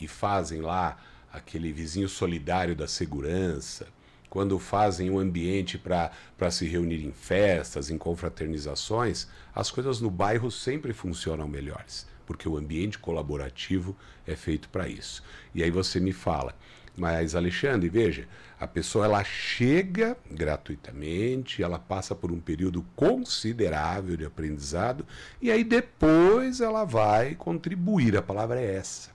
e 0.00 0.06
fazem 0.06 0.60
lá 0.60 0.98
aquele 1.32 1.72
vizinho 1.72 2.08
solidário 2.08 2.74
da 2.74 2.88
segurança, 2.88 3.86
quando 4.28 4.58
fazem 4.58 5.10
um 5.10 5.18
ambiente 5.18 5.76
para 5.76 6.50
se 6.50 6.66
reunir 6.66 7.04
em 7.04 7.12
festas, 7.12 7.90
em 7.90 7.98
confraternizações, 7.98 9.26
as 9.54 9.70
coisas 9.70 10.00
no 10.00 10.10
bairro 10.10 10.50
sempre 10.50 10.92
funcionam 10.92 11.48
melhores, 11.48 12.06
porque 12.24 12.48
o 12.48 12.56
ambiente 12.56 12.98
colaborativo 12.98 13.96
é 14.26 14.36
feito 14.36 14.68
para 14.68 14.88
isso. 14.88 15.22
E 15.52 15.62
aí 15.62 15.70
você 15.70 15.98
me 15.98 16.12
fala, 16.12 16.54
mas 16.96 17.34
Alexandre, 17.34 17.88
veja, 17.88 18.28
a 18.58 18.66
pessoa 18.66 19.06
ela 19.06 19.24
chega 19.24 20.16
gratuitamente, 20.30 21.62
ela 21.62 21.78
passa 21.78 22.14
por 22.14 22.30
um 22.30 22.38
período 22.38 22.84
considerável 22.94 24.16
de 24.16 24.24
aprendizado 24.24 25.06
e 25.40 25.50
aí 25.50 25.64
depois 25.64 26.60
ela 26.60 26.84
vai 26.84 27.34
contribuir. 27.34 28.16
A 28.16 28.22
palavra 28.22 28.60
é 28.60 28.76
essa. 28.76 29.10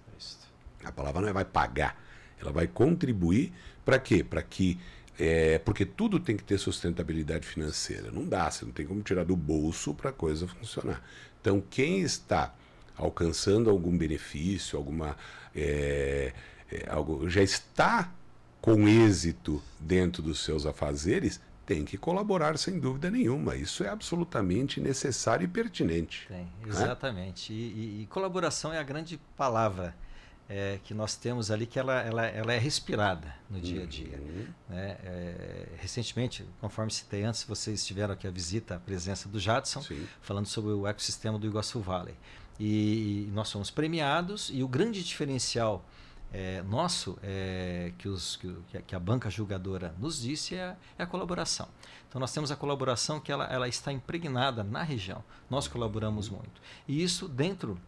A 0.83 0.91
palavra 0.91 1.21
não 1.21 1.29
é 1.29 1.33
vai 1.33 1.45
pagar, 1.45 1.99
ela 2.39 2.51
vai 2.51 2.67
contribuir 2.67 3.53
para 3.83 3.99
quê? 3.99 4.23
Para 4.23 4.41
que 4.41 4.79
é, 5.17 5.59
porque 5.59 5.85
tudo 5.85 6.19
tem 6.19 6.35
que 6.35 6.43
ter 6.43 6.57
sustentabilidade 6.57 7.47
financeira. 7.47 8.11
Não 8.11 8.25
dá, 8.25 8.51
você 8.51 8.65
não 8.65 8.71
tem 8.71 8.85
como 8.85 9.01
tirar 9.01 9.23
do 9.23 9.35
bolso 9.35 9.93
para 9.93 10.09
a 10.09 10.13
coisa 10.13 10.47
funcionar. 10.47 11.01
Então, 11.39 11.63
quem 11.69 12.01
está 12.01 12.53
alcançando 12.97 13.69
algum 13.69 13.97
benefício, 13.97 14.77
alguma. 14.77 15.15
É, 15.55 16.33
é, 16.71 16.89
algo, 16.89 17.29
já 17.29 17.41
está 17.41 18.11
com 18.59 18.87
êxito 18.87 19.61
dentro 19.79 20.23
dos 20.23 20.43
seus 20.43 20.65
afazeres, 20.65 21.39
tem 21.65 21.85
que 21.85 21.97
colaborar 21.97 22.57
sem 22.57 22.79
dúvida 22.79 23.09
nenhuma. 23.09 23.55
Isso 23.55 23.83
é 23.83 23.89
absolutamente 23.89 24.81
necessário 24.81 25.45
e 25.45 25.47
pertinente. 25.47 26.27
Tem, 26.27 26.37
né? 26.39 26.49
exatamente. 26.67 27.53
Né? 27.53 27.59
E, 27.59 27.61
e, 27.61 28.01
e, 28.01 28.05
colaboração 28.07 28.73
é 28.73 28.79
a 28.79 28.83
grande 28.83 29.19
palavra 29.37 29.95
é, 30.47 30.79
que 30.83 30.93
nós 30.93 31.15
temos 31.15 31.49
ali, 31.49 31.65
que 31.65 31.79
ela, 31.79 32.01
ela, 32.01 32.25
ela 32.25 32.53
é 32.53 32.57
respirada 32.57 33.33
no 33.49 33.59
dia 33.59 33.83
a 33.83 33.85
dia. 33.85 34.17
Uhum. 34.17 34.47
Né? 34.69 34.97
É, 35.03 35.67
recentemente, 35.77 36.45
conforme 36.61 36.91
citei 36.91 37.23
antes, 37.23 37.43
vocês 37.43 37.85
tiveram 37.85 38.13
aqui 38.13 38.27
a 38.27 38.31
visita, 38.31 38.75
a 38.75 38.79
presença 38.79 39.27
do 39.27 39.39
Jadson, 39.39 39.81
Sim. 39.81 40.07
falando 40.21 40.45
sobre 40.45 40.71
o 40.71 40.85
ecossistema 40.85 41.39
do 41.39 41.47
Iguaçu 41.47 41.79
Valley. 41.79 42.15
E, 42.59 43.25
e 43.27 43.31
nós 43.33 43.51
fomos 43.51 43.71
premiados, 43.71 44.49
e 44.53 44.63
o 44.63 44.67
grande 44.67 45.03
diferencial 45.03 45.83
é, 46.31 46.61
nosso, 46.63 47.17
é, 47.23 47.93
que, 47.97 48.07
os, 48.07 48.35
que, 48.35 48.81
que, 48.81 48.95
a 48.95 48.99
banca 48.99 49.29
julgadora 49.29 49.95
nos 49.97 50.21
disse, 50.21 50.55
é, 50.55 50.75
é, 50.97 51.03
a 51.03 51.05
colaboração. 51.05 51.67
Então, 52.07 52.19
nós 52.19 52.31
temos 52.33 52.51
a 52.51 52.55
colaboração 52.55 53.19
que 53.19 53.31
ela, 53.31 53.45
ela 53.45 53.67
está 53.67 53.91
impregnada 53.91 54.63
na 54.63 54.83
região. 54.83 55.23
Nós 55.49 55.67
colaboramos 55.67 56.29
muito. 56.29 56.61
E 56.87 57.01
isso 57.01 57.27
dentro 57.27 57.79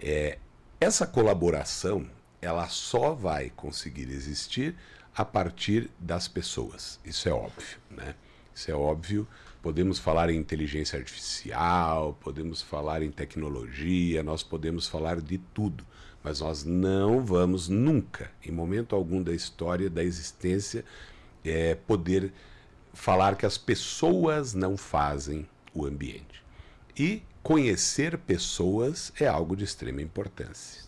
É, 0.00 0.38
essa 0.80 1.06
colaboração 1.06 2.06
ela 2.44 2.68
só 2.68 3.14
vai 3.14 3.50
conseguir 3.50 4.10
existir 4.10 4.76
a 5.14 5.24
partir 5.24 5.90
das 5.98 6.28
pessoas. 6.28 7.00
Isso 7.04 7.28
é 7.28 7.32
óbvio, 7.32 7.78
né? 7.90 8.14
Isso 8.54 8.70
é 8.70 8.74
óbvio. 8.74 9.26
Podemos 9.62 9.98
falar 9.98 10.28
em 10.28 10.36
inteligência 10.36 10.98
artificial, 10.98 12.16
podemos 12.20 12.60
falar 12.60 13.02
em 13.02 13.10
tecnologia, 13.10 14.22
nós 14.22 14.42
podemos 14.42 14.86
falar 14.86 15.20
de 15.20 15.38
tudo, 15.38 15.84
mas 16.22 16.40
nós 16.40 16.64
não 16.64 17.24
vamos 17.24 17.68
nunca, 17.68 18.30
em 18.44 18.52
momento 18.52 18.94
algum 18.94 19.22
da 19.22 19.32
história 19.32 19.88
da 19.88 20.04
existência, 20.04 20.84
é, 21.42 21.74
poder 21.74 22.32
falar 22.92 23.36
que 23.36 23.46
as 23.46 23.56
pessoas 23.56 24.52
não 24.52 24.76
fazem 24.76 25.48
o 25.72 25.86
ambiente. 25.86 26.44
E 26.96 27.22
conhecer 27.42 28.18
pessoas 28.18 29.12
é 29.18 29.26
algo 29.26 29.56
de 29.56 29.64
extrema 29.64 30.02
importância. 30.02 30.82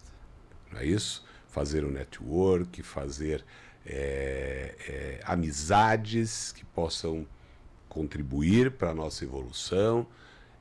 Não 0.70 0.80
é 0.80 0.86
isso? 0.86 1.25
Fazer 1.56 1.86
um 1.86 1.90
network, 1.90 2.82
fazer 2.82 3.42
é, 3.86 4.74
é, 4.86 5.20
amizades 5.24 6.52
que 6.52 6.66
possam 6.66 7.26
contribuir 7.88 8.72
para 8.72 8.90
a 8.90 8.94
nossa 8.94 9.24
evolução. 9.24 10.06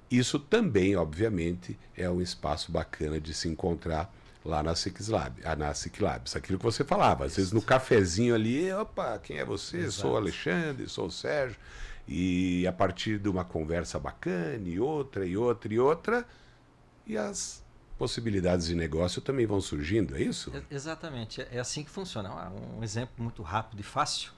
Isso 0.09 0.39
também, 0.39 0.95
obviamente, 0.95 1.77
é 1.97 2.09
um 2.09 2.21
espaço 2.21 2.71
bacana 2.71 3.19
de 3.19 3.33
se 3.33 3.49
encontrar 3.49 4.09
lá 4.45 4.63
na 4.63 4.73
Ciclabs, 4.73 5.45
ah, 5.45 5.53
na 5.53 5.73
Ciclabs. 5.73 6.33
Aquilo 6.33 6.57
que 6.57 6.63
você 6.63 6.85
falava, 6.85 7.25
às 7.25 7.35
vezes 7.35 7.51
no 7.51 7.61
cafezinho 7.61 8.33
ali, 8.33 8.71
opa, 8.71 9.19
quem 9.19 9.39
é 9.39 9.43
você? 9.43 9.79
Exato. 9.79 9.91
Sou 9.91 10.13
o 10.13 10.15
Alexandre, 10.15 10.87
sou 10.87 11.07
o 11.07 11.11
Sérgio. 11.11 11.57
E 12.07 12.65
a 12.65 12.71
partir 12.71 13.19
de 13.19 13.27
uma 13.27 13.43
conversa 13.43 13.99
bacana, 13.99 14.65
e 14.65 14.79
outra, 14.79 15.25
e 15.25 15.35
outra, 15.35 15.73
e 15.73 15.77
outra, 15.77 16.25
e 17.05 17.17
as 17.17 17.64
possibilidades 17.97 18.67
de 18.67 18.75
negócio 18.75 19.21
também 19.21 19.45
vão 19.45 19.61
surgindo, 19.61 20.15
é 20.15 20.21
isso? 20.21 20.51
exatamente, 20.69 21.45
é 21.51 21.59
assim 21.59 21.83
que 21.83 21.89
funciona. 21.89 22.29
Ah, 22.29 22.51
um 22.77 22.83
exemplo 22.83 23.15
muito 23.17 23.41
rápido 23.41 23.79
e 23.79 23.83
fácil 23.83 24.31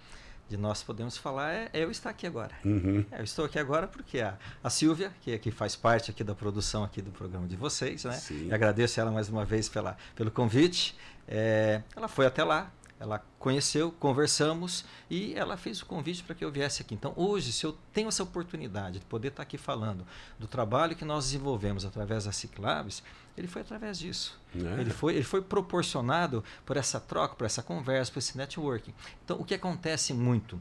de 0.50 0.56
nós 0.56 0.82
podemos 0.82 1.18
falar 1.18 1.52
é, 1.52 1.70
é 1.74 1.84
eu 1.84 1.92
estar 1.92 2.10
aqui 2.10 2.26
agora. 2.26 2.56
Uhum. 2.64 3.04
É, 3.12 3.20
eu 3.20 3.24
estou 3.24 3.46
aqui 3.46 3.60
agora 3.60 3.88
porque 3.88 4.22
a, 4.22 4.38
a 4.64 4.70
Silvia, 4.70 5.12
que, 5.22 5.32
é, 5.32 5.38
que 5.38 5.52
faz 5.52 5.76
parte 5.76 6.10
aqui 6.10 6.24
da 6.24 6.34
produção 6.34 6.84
aqui 6.84 7.02
do 7.02 7.12
programa 7.12 7.48
de 7.48 7.56
vocês, 7.56 8.06
né? 8.06 8.20
Agradeço 8.52 9.00
ela 9.00 9.12
mais 9.12 9.30
uma 9.30 9.44
vez 9.44 9.68
pela, 9.68 9.98
pelo 10.16 10.32
convite. 10.32 10.96
É, 11.28 11.82
ela 11.96 12.08
foi 12.08 12.26
até 12.26 12.44
lá, 12.44 12.72
ela 13.00 13.24
conheceu, 13.38 13.92
conversamos 13.92 14.84
e 15.10 15.34
ela 15.36 15.56
fez 15.56 15.82
o 15.82 15.86
convite 15.86 16.24
para 16.24 16.34
que 16.34 16.44
eu 16.44 16.52
viesse 16.52 16.82
aqui. 16.82 16.96
Então, 16.96 17.14
hoje, 17.16 17.52
se 17.52 17.66
eu 17.66 17.78
tenho 17.94 18.08
essa 18.08 18.24
oportunidade 18.24 19.00
de 19.00 19.06
poder 19.06 19.30
estar 19.30 19.44
aqui 19.44 19.58
falando 19.58 20.06
do 20.40 20.48
trabalho 20.48 20.96
que 20.96 21.06
nós 21.06 21.26
desenvolvemos 21.26 21.86
através 21.86 22.26
da 22.26 22.32
Ciclabs, 22.32 23.04
ele 23.38 23.48
foi 23.48 23.62
através 23.62 24.00
disso. 24.00 24.40
É. 24.56 24.82
Ele, 24.82 24.90
foi, 24.90 25.16
ele 25.16 25.24
foi 25.24 25.42
proporcionado 25.42 26.44
por 26.66 26.76
essa 26.76 27.00
troca, 27.00 27.36
por 27.36 27.46
essa 27.46 27.62
conversa, 27.62 28.12
por 28.12 28.20
esse 28.20 28.38
networking. 28.38 28.94
Então, 29.24 29.40
o 29.40 29.46
que 29.46 29.54
acontece 29.54 30.14
muito? 30.14 30.60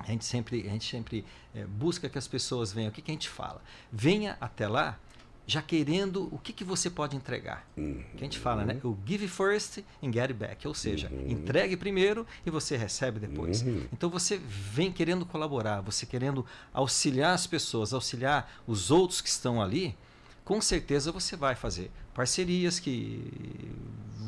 a 0.00 0.06
gente 0.06 0.24
sempre, 0.24 0.66
a 0.66 0.70
gente 0.70 0.90
sempre 0.90 1.24
é, 1.54 1.64
busca 1.66 2.08
que 2.08 2.18
as 2.18 2.26
pessoas 2.26 2.72
venham. 2.72 2.88
O 2.88 2.92
que, 2.92 3.02
que 3.02 3.10
a 3.10 3.14
gente 3.14 3.28
fala? 3.28 3.62
Venha 3.92 4.36
até 4.40 4.66
lá 4.66 4.98
já 5.46 5.60
querendo 5.60 6.28
o 6.32 6.38
que, 6.38 6.52
que 6.52 6.62
você 6.62 6.88
pode 6.88 7.16
entregar. 7.16 7.66
Uhum. 7.76 8.02
Que 8.16 8.18
a 8.18 8.24
gente 8.24 8.38
fala, 8.38 8.64
né? 8.64 8.80
O 8.84 8.96
give 9.04 9.26
first 9.26 9.78
and 10.02 10.12
get 10.12 10.32
back. 10.32 10.66
Ou 10.66 10.74
seja, 10.74 11.08
uhum. 11.10 11.28
entregue 11.28 11.76
primeiro 11.76 12.26
e 12.46 12.50
você 12.50 12.76
recebe 12.76 13.18
depois. 13.18 13.62
Uhum. 13.62 13.84
Então 13.92 14.08
você 14.08 14.38
vem 14.38 14.92
querendo 14.92 15.26
colaborar, 15.26 15.80
você 15.80 16.06
querendo 16.06 16.46
auxiliar 16.72 17.34
as 17.34 17.46
pessoas, 17.46 17.92
auxiliar 17.92 18.62
os 18.66 18.90
outros 18.90 19.20
que 19.20 19.28
estão 19.28 19.60
ali 19.60 19.96
com 20.50 20.60
certeza 20.60 21.12
você 21.12 21.36
vai 21.36 21.54
fazer 21.54 21.92
parcerias 22.12 22.80
que 22.80 23.22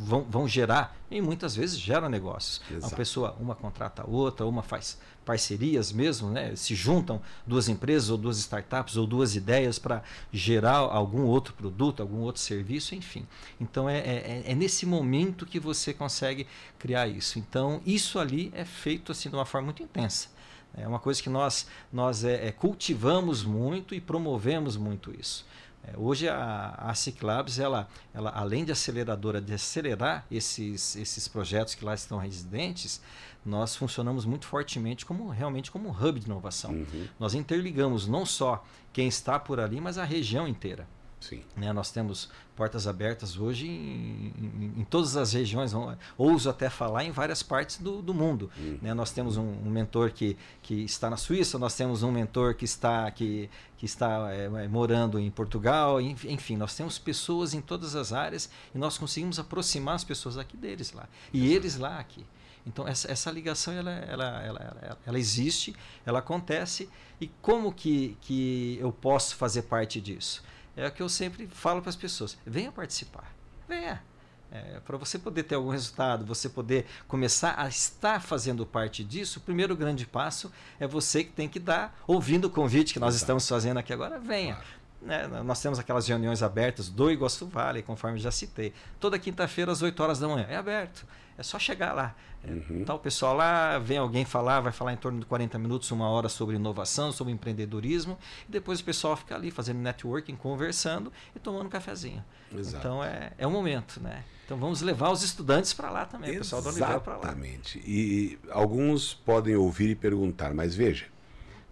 vão, 0.05 0.23
vão 0.23 0.47
gerar, 0.47 0.97
e 1.11 1.21
muitas 1.21 1.57
vezes 1.57 1.77
geram 1.77 2.09
negócios. 2.09 2.63
Exato. 2.71 2.87
Uma 2.87 2.97
pessoa, 2.97 3.37
uma 3.41 3.55
contrata 3.57 4.03
a 4.03 4.07
outra, 4.07 4.47
uma 4.47 4.63
faz 4.63 5.01
parcerias 5.25 5.91
mesmo, 5.91 6.31
né? 6.31 6.55
se 6.55 6.77
juntam 6.77 7.21
duas 7.45 7.69
empresas 7.69 8.09
ou 8.09 8.17
duas 8.17 8.39
startups 8.39 8.97
ou 8.97 9.05
duas 9.05 9.35
ideias 9.35 9.81
para 9.81 10.05
gerar 10.33 10.77
algum 10.77 11.23
outro 11.23 11.55
produto, 11.55 12.01
algum 12.01 12.21
outro 12.21 12.41
serviço, 12.41 12.95
enfim. 12.95 13.27
Então 13.61 13.89
é, 13.89 13.99
é, 13.99 14.43
é, 14.47 14.55
nesse 14.55 14.87
momento 14.87 15.45
que 15.45 15.59
você 15.59 15.93
consegue 15.93 16.47
criar 16.79 17.09
isso. 17.09 17.37
Então 17.41 17.83
isso 17.85 18.21
ali 18.21 18.53
é 18.55 18.65
feito 18.65 19.11
assim 19.11 19.29
de 19.29 19.35
uma 19.35 19.45
forma 19.45 19.65
muito 19.65 19.83
intensa. 19.83 20.29
É 20.73 20.87
uma 20.87 21.01
coisa 21.01 21.21
que 21.21 21.29
nós, 21.29 21.67
nós 21.93 22.23
é, 22.23 22.47
é 22.47 22.53
cultivamos 22.53 23.43
muito 23.43 23.93
e 23.93 24.01
promovemos 24.01 24.77
muito 24.77 25.13
isso. 25.19 25.45
É, 25.85 25.95
hoje 25.97 26.29
a, 26.29 26.75
a 26.79 26.95
Ciclabs, 26.95 27.59
ela, 27.59 27.89
ela, 28.15 28.31
além 28.31 28.65
de 28.65 28.73
aceleradora, 28.73 29.41
de 29.41 29.53
acelerar 29.53 30.25
esses, 30.31 30.95
esses 30.97 31.27
projetos 31.27 31.75
que 31.75 31.85
lá 31.85 31.95
estão 31.95 32.19
residentes, 32.19 33.01
nós 33.45 33.75
funcionamos 33.75 34.25
muito 34.25 34.47
fortemente 34.47 35.05
como 35.05 35.29
realmente 35.29 35.71
como 35.71 35.89
um 35.89 35.93
hub 35.93 36.21
de 36.21 36.27
inovação. 36.27 36.71
Uhum. 36.71 37.09
Nós 37.19 37.35
interligamos 37.35 38.07
não 38.07 38.25
só 38.25 38.65
quem 38.93 39.09
está 39.09 39.39
por 39.39 39.59
ali, 39.59 39.81
mas 39.81 39.99
a 39.99 40.05
região 40.05 40.47
inteira. 40.47 40.87
Sim. 41.23 41.41
Né, 41.57 41.73
nós 41.73 41.93
temos 41.93 42.29
portas 42.57 42.89
abertas 42.89 43.39
hoje 43.39 43.69
em, 43.69 44.33
em, 44.37 44.81
em, 44.81 44.85
todas 44.85 45.17
as 45.17 45.33
regiões, 45.33 45.73
ouso 46.19 46.51
até 46.51 46.69
falar 46.69 47.05
em 47.05 47.13
várias 47.13 47.45
partes 47.45 47.79
do, 47.79 48.03
do 48.03 48.13
mundo. 48.13 48.51
Uhum. 48.59 48.79
Né, 48.83 48.93
nós 48.93 49.13
temos 49.13 49.37
um, 49.37 49.43
um, 49.43 49.71
mentor 49.71 50.11
que, 50.11 50.37
que 50.61 50.75
está 50.83 51.09
na 51.09 51.17
Suíça, 51.17 51.61
nós 51.61 51.77
temos 51.77 52.03
um 52.03 52.11
mentor 52.11 52.55
que 52.57 52.65
está, 52.65 53.09
que, 53.13 53.49
que 53.79 53.87
está 53.87 54.33
é, 54.33 54.67
morando 54.67 55.19
em 55.19 55.31
Portugal, 55.31 56.01
enfim, 56.01 56.57
nós 56.57 56.75
temos 56.75 56.99
pessoas 56.99 57.55
em 57.55 57.61
todas 57.61 57.95
as 57.95 58.13
áreas 58.13 58.51
e 58.75 58.79
nós 58.79 58.99
conseguimos 58.99 59.39
aproximar 59.39 59.95
as 59.95 60.05
pessoas 60.05 60.37
aqui 60.37 60.57
deles 60.57 60.93
lá 60.93 61.09
e 61.33 61.39
Exato. 61.39 61.55
eles 61.55 61.77
lá 61.79 61.99
aqui. 62.01 62.27
Então 62.67 62.87
essa, 62.87 63.11
essa 63.11 63.31
ligação 63.31 63.75
ela, 63.75 63.91
ela, 63.91 64.43
ela, 64.43 64.61
ela, 64.61 64.99
ela 65.07 65.19
existe, 65.19 65.75
ela 66.07 66.21
acontece 66.21 66.89
e 67.21 67.29
como 67.41 67.73
que, 67.73 68.17
que 68.21 68.79
eu 68.81 68.93
posso 68.93 69.37
fazer 69.37 69.63
parte 69.63 70.01
disso? 70.01 70.43
É 70.77 70.87
o 70.87 70.93
que 70.93 71.03
eu 71.03 71.09
sempre 71.09 71.47
falo 71.47 71.81
para 71.81 71.91
as 71.91 71.97
pessoas: 71.97 72.37
venha 72.47 72.73
participar, 72.73 73.35
venha. 73.69 74.03
É, 74.51 74.81
para 74.81 74.99
você 74.99 75.19
poder 75.19 75.45
ter 75.45 75.55
algum 75.55 75.71
resultado, 75.71 76.27
você 76.27 76.47
poder 76.47 76.85
começar 77.09 77.55
a 77.59 77.67
estar 77.69 78.21
fazendo 78.21 78.67
parte 78.67 79.03
disso, 79.03 79.39
o 79.39 79.43
primeiro 79.43 79.75
grande 79.75 80.07
passo 80.07 80.53
é 80.79 80.87
você 80.87 81.25
que 81.25 81.33
tem 81.33 81.49
que 81.49 81.59
dar, 81.59 81.99
ouvindo 82.07 82.45
o 82.45 82.51
convite 82.51 82.93
que 82.93 83.01
nós 83.01 83.15
Exato. 83.15 83.25
estamos 83.25 83.49
fazendo 83.49 83.79
aqui 83.79 83.95
agora, 83.95 84.19
venha. 84.19 84.57
Claro. 84.57 84.83
Né? 85.01 85.27
Nós 85.43 85.61
temos 85.61 85.79
aquelas 85.79 86.07
reuniões 86.07 86.43
abertas 86.43 86.89
do 86.89 87.11
Iguaçu 87.11 87.47
Vale, 87.47 87.83
conforme 87.83 88.19
já 88.19 88.31
citei. 88.31 88.73
Toda 89.01 89.19
quinta-feira 89.19 89.73
às 89.73 89.83
8 89.83 90.01
horas 90.03 90.19
da 90.19 90.29
manhã. 90.29 90.47
É 90.49 90.57
aberto. 90.57 91.07
É 91.43 91.45
só 91.45 91.59
chegar 91.59 91.93
lá. 91.93 92.15
Uhum. 92.45 92.85
Tá 92.85 92.95
o 92.95 93.01
pessoal 93.01 93.35
lá, 93.35 93.81
vem 93.81 93.99
alguém 93.99 94.25
falar, 94.25 94.61
vai 94.61 94.71
falar 94.71 94.93
em 94.93 94.97
torno 94.97 95.19
de 95.19 95.27
40 95.27 95.59
minutos, 95.59 95.91
uma 95.91 96.09
hora 96.09 96.29
sobre 96.29 96.55
inovação, 96.55 97.11
sobre 97.11 97.33
empreendedorismo, 97.33 98.17
e 98.49 98.53
depois 98.53 98.79
o 98.79 98.85
pessoal 98.85 99.17
fica 99.17 99.35
ali 99.35 99.51
fazendo 99.51 99.79
networking, 99.79 100.37
conversando 100.37 101.13
e 101.35 101.41
tomando 101.41 101.67
um 101.67 101.69
cafezinho. 101.69 102.25
Exato. 102.57 102.79
Então 102.79 103.03
é, 103.03 103.33
é 103.37 103.45
o 103.45 103.51
momento, 103.51 104.01
né? 104.01 104.23
Então 104.45 104.57
vamos 104.57 104.83
levar 104.83 105.11
os 105.11 105.25
estudantes 105.25 105.73
para 105.73 105.91
lá 105.91 106.05
também, 106.05 106.37
o 106.37 106.39
pessoal 106.39 106.63
da 106.63 106.71
Univel 106.71 107.01
para 107.01 107.17
lá. 107.17 107.23
Exatamente. 107.25 107.79
E 107.85 108.39
alguns 108.51 109.15
podem 109.15 109.57
ouvir 109.57 109.91
e 109.91 109.95
perguntar, 109.97 110.55
mas 110.55 110.77
veja, 110.77 111.07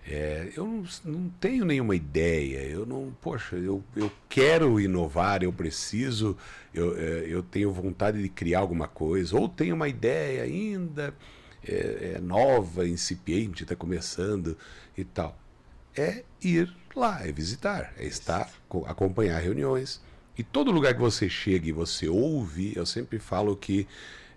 é, 0.06 0.50
eu 0.56 0.66
não, 0.66 0.84
não, 1.04 1.28
tenho 1.40 1.64
nenhuma 1.64 1.94
ideia, 1.94 2.64
eu 2.66 2.86
não, 2.86 3.14
poxa, 3.20 3.56
eu, 3.56 3.82
eu 3.94 4.10
quero 4.28 4.80
inovar, 4.80 5.42
eu 5.42 5.52
preciso, 5.52 6.36
eu, 6.74 6.96
é, 6.98 7.26
eu 7.28 7.42
tenho 7.42 7.72
vontade 7.72 8.20
de 8.20 8.28
criar 8.28 8.60
alguma 8.60 8.88
coisa, 8.88 9.36
ou 9.36 9.48
tenho 9.48 9.74
uma 9.74 9.88
ideia 9.88 10.42
ainda 10.42 11.14
é, 11.66 12.14
é 12.16 12.20
nova, 12.20 12.88
incipiente, 12.88 13.62
está 13.62 13.76
começando 13.76 14.56
e 14.96 15.04
tal. 15.04 15.38
É 15.94 16.24
ir 16.42 16.72
lá, 16.96 17.26
é 17.26 17.30
visitar, 17.30 17.92
é 17.96 18.04
estar, 18.06 18.50
acompanhar 18.86 19.38
reuniões. 19.40 20.00
E 20.36 20.42
todo 20.42 20.70
lugar 20.70 20.94
que 20.94 21.00
você 21.00 21.28
chega 21.28 21.68
e 21.68 21.72
você 21.72 22.08
ouve, 22.08 22.72
eu 22.74 22.86
sempre 22.86 23.18
falo 23.18 23.54
que 23.54 23.86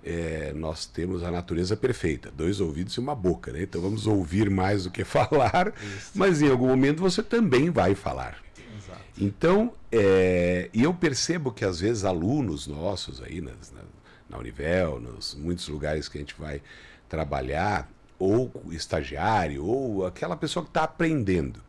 é, 0.04 0.52
nós 0.54 0.86
temos 0.86 1.24
a 1.24 1.32
natureza 1.32 1.78
perfeita, 1.78 2.32
dois 2.36 2.60
ouvidos 2.60 2.96
e 2.96 3.00
uma 3.00 3.16
boca, 3.16 3.52
né? 3.52 3.63
Então 3.63 3.82
vamos 3.82 4.06
ouvir 4.06 4.50
mais 4.50 4.84
do 4.84 4.92
que 4.92 5.04
falar, 5.06 5.74
Isso. 5.82 6.12
mas 6.13 6.42
em 6.42 6.50
algum 6.50 6.68
momento 6.68 7.02
você 7.02 7.24
também 7.24 7.70
vai 7.70 7.96
falar. 7.96 8.38
Exato. 8.78 9.02
Então, 9.18 9.74
é, 9.92 10.70
e 10.74 10.84
eu 10.84 10.94
percebo 10.94 11.52
que 11.52 11.63
às 11.63 11.80
vezes 11.80 12.04
alunos 12.04 12.68
nossos 12.68 13.22
aí 13.22 13.39
nas, 13.39 13.72
na, 13.72 13.82
na 14.30 14.38
Univel, 14.38 15.00
nos 15.00 15.36
muitos 15.36 15.68
lugares 15.68 16.10
que 16.10 16.18
a 16.18 16.22
gente 16.22 16.36
vai 16.38 16.62
trabalhar, 17.08 17.89
ou 18.20 18.52
estagiário, 18.72 19.66
ou 19.66 20.06
aquela 20.06 20.36
pessoa 20.36 20.63
que 20.63 20.70
está 20.70 20.84
aprendendo, 20.84 21.60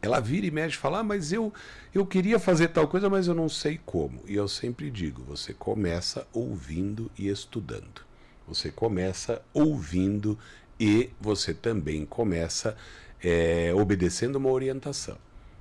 ela 0.00 0.20
vira 0.20 0.46
e 0.46 0.50
mexe 0.50 0.76
e 0.76 0.78
fala, 0.78 1.00
ah, 1.00 1.04
mas 1.04 1.32
eu, 1.32 1.52
eu 1.94 2.06
queria 2.06 2.38
fazer 2.38 2.68
tal 2.68 2.86
coisa, 2.86 3.10
mas 3.10 3.26
eu 3.26 3.34
não 3.34 3.48
sei 3.48 3.80
como. 3.84 4.22
E 4.26 4.34
eu 4.34 4.46
sempre 4.46 4.90
digo, 4.90 5.22
você 5.24 5.52
começa 5.52 6.26
ouvindo 6.32 7.10
e 7.18 7.28
estudando. 7.28 8.02
Você 8.46 8.70
começa 8.70 9.42
ouvindo 9.52 10.38
e 10.78 11.10
você 11.20 11.52
também 11.52 12.06
começa 12.06 12.76
é, 13.22 13.72
obedecendo 13.74 14.36
uma 14.36 14.50
orientação. 14.50 15.18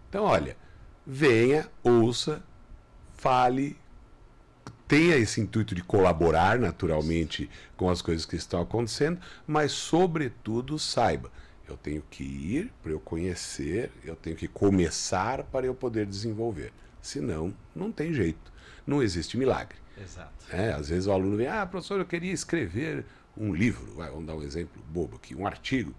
Então, 0.08 0.23
olha, 0.23 0.56
venha, 1.06 1.67
ouça, 1.84 2.41
fale, 3.15 3.76
tenha 4.88 5.17
esse 5.17 5.41
intuito 5.41 5.73
de 5.73 5.84
colaborar 5.84 6.60
naturalmente 6.60 7.50
com 7.76 7.89
as 7.89 8.02
coisas 8.02 8.26
que 8.26 8.36
estão 8.36 8.62
acontecendo, 8.62 9.19
mas, 9.45 9.71
sobretudo, 9.71 10.78
saiba 10.78 11.32
eu 11.67 11.77
tenho 11.77 12.03
que 12.10 12.23
ir 12.23 12.71
para 12.82 12.91
eu 12.91 12.99
conhecer, 12.99 13.91
eu 14.03 14.15
tenho 14.15 14.36
que 14.36 14.47
começar 14.47 15.43
para 15.43 15.65
eu 15.65 15.75
poder 15.75 16.06
desenvolver. 16.06 16.71
Senão, 17.01 17.53
não 17.75 17.91
tem 17.91 18.13
jeito. 18.13 18.51
Não 18.86 19.03
existe 19.03 19.38
milagre. 19.38 19.77
Exato. 20.01 20.45
É, 20.51 20.71
às 20.71 20.89
vezes 20.89 21.08
o 21.08 21.12
aluno 21.12 21.38
vem, 21.38 21.47
ah, 21.47 21.65
professor, 21.65 21.99
eu 21.99 22.06
queria 22.06 22.32
escrever 22.32 23.06
um 23.36 23.53
livro, 23.53 23.93
vamos 23.95 24.25
dar 24.25 24.36
um 24.36 24.43
exemplo 24.43 24.82
bobo 24.89 25.17
aqui, 25.17 25.36
um 25.36 25.45
artigo 25.45 25.93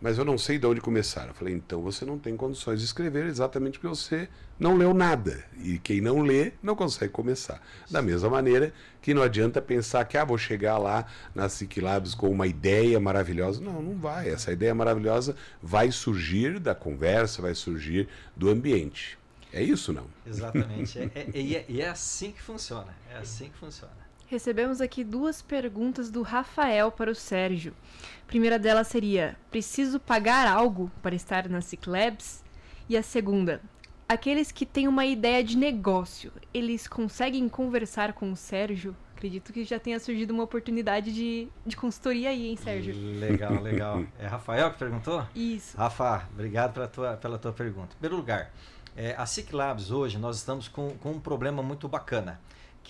mas 0.00 0.16
eu 0.16 0.24
não 0.24 0.38
sei 0.38 0.58
de 0.58 0.66
onde 0.66 0.80
começar. 0.80 1.28
Eu 1.28 1.34
falei, 1.34 1.54
então 1.54 1.82
você 1.82 2.04
não 2.04 2.18
tem 2.18 2.36
condições 2.36 2.78
de 2.78 2.86
escrever 2.86 3.26
exatamente 3.26 3.78
porque 3.78 3.88
você 3.88 4.28
não 4.58 4.76
leu 4.76 4.94
nada. 4.94 5.44
E 5.62 5.78
quem 5.78 6.00
não 6.00 6.22
lê 6.22 6.52
não 6.62 6.74
consegue 6.74 7.12
começar. 7.12 7.60
Da 7.90 8.00
mesma 8.00 8.30
maneira 8.30 8.72
que 9.02 9.12
não 9.12 9.22
adianta 9.22 9.60
pensar 9.60 10.04
que 10.06 10.16
ah, 10.16 10.24
vou 10.24 10.38
chegar 10.38 10.78
lá 10.78 11.06
na 11.34 11.48
Ciclabs 11.48 12.14
com 12.14 12.30
uma 12.30 12.46
ideia 12.46 12.98
maravilhosa. 12.98 13.60
Não, 13.60 13.82
não 13.82 13.98
vai. 13.98 14.30
Essa 14.30 14.52
ideia 14.52 14.74
maravilhosa 14.74 15.36
vai 15.62 15.92
surgir 15.92 16.58
da 16.58 16.74
conversa, 16.74 17.42
vai 17.42 17.54
surgir 17.54 18.08
do 18.34 18.48
ambiente. 18.48 19.18
É 19.52 19.62
isso, 19.62 19.92
não? 19.92 20.06
Exatamente. 20.26 20.98
é, 21.00 21.10
é, 21.14 21.30
é, 21.34 21.64
e 21.68 21.80
é 21.80 21.88
assim 21.88 22.32
que 22.32 22.40
funciona. 22.40 22.94
É 23.12 23.18
assim 23.18 23.50
que 23.50 23.58
funciona. 23.58 24.09
Recebemos 24.30 24.80
aqui 24.80 25.02
duas 25.02 25.42
perguntas 25.42 26.08
do 26.08 26.22
Rafael 26.22 26.92
para 26.92 27.10
o 27.10 27.14
Sérgio. 27.16 27.74
A 28.22 28.26
primeira 28.28 28.60
delas 28.60 28.86
seria: 28.86 29.36
preciso 29.50 29.98
pagar 29.98 30.46
algo 30.46 30.88
para 31.02 31.16
estar 31.16 31.48
na 31.48 31.60
Ciclabs? 31.60 32.44
E 32.88 32.96
a 32.96 33.02
segunda: 33.02 33.60
aqueles 34.08 34.52
que 34.52 34.64
têm 34.64 34.86
uma 34.86 35.04
ideia 35.04 35.42
de 35.42 35.56
negócio, 35.56 36.30
eles 36.54 36.86
conseguem 36.86 37.48
conversar 37.48 38.12
com 38.12 38.30
o 38.30 38.36
Sérgio? 38.36 38.94
Acredito 39.16 39.52
que 39.52 39.64
já 39.64 39.80
tenha 39.80 39.98
surgido 39.98 40.32
uma 40.32 40.44
oportunidade 40.44 41.12
de, 41.12 41.48
de 41.66 41.76
consultoria 41.76 42.30
aí, 42.30 42.50
hein, 42.50 42.56
Sérgio? 42.56 42.94
Legal, 43.18 43.60
legal. 43.60 44.04
É 44.16 44.28
Rafael 44.28 44.70
que 44.70 44.78
perguntou? 44.78 45.26
Isso. 45.34 45.76
Rafa, 45.76 46.28
obrigado 46.32 46.74
pela 46.74 46.86
tua, 46.86 47.16
pela 47.16 47.36
tua 47.36 47.52
pergunta. 47.52 47.96
Em 47.96 47.98
primeiro 47.98 48.16
lugar, 48.16 48.52
é, 48.96 49.12
a 49.18 49.26
Ciclabs 49.26 49.90
hoje 49.90 50.18
nós 50.18 50.36
estamos 50.36 50.68
com, 50.68 50.90
com 50.98 51.10
um 51.10 51.20
problema 51.20 51.64
muito 51.64 51.88
bacana 51.88 52.38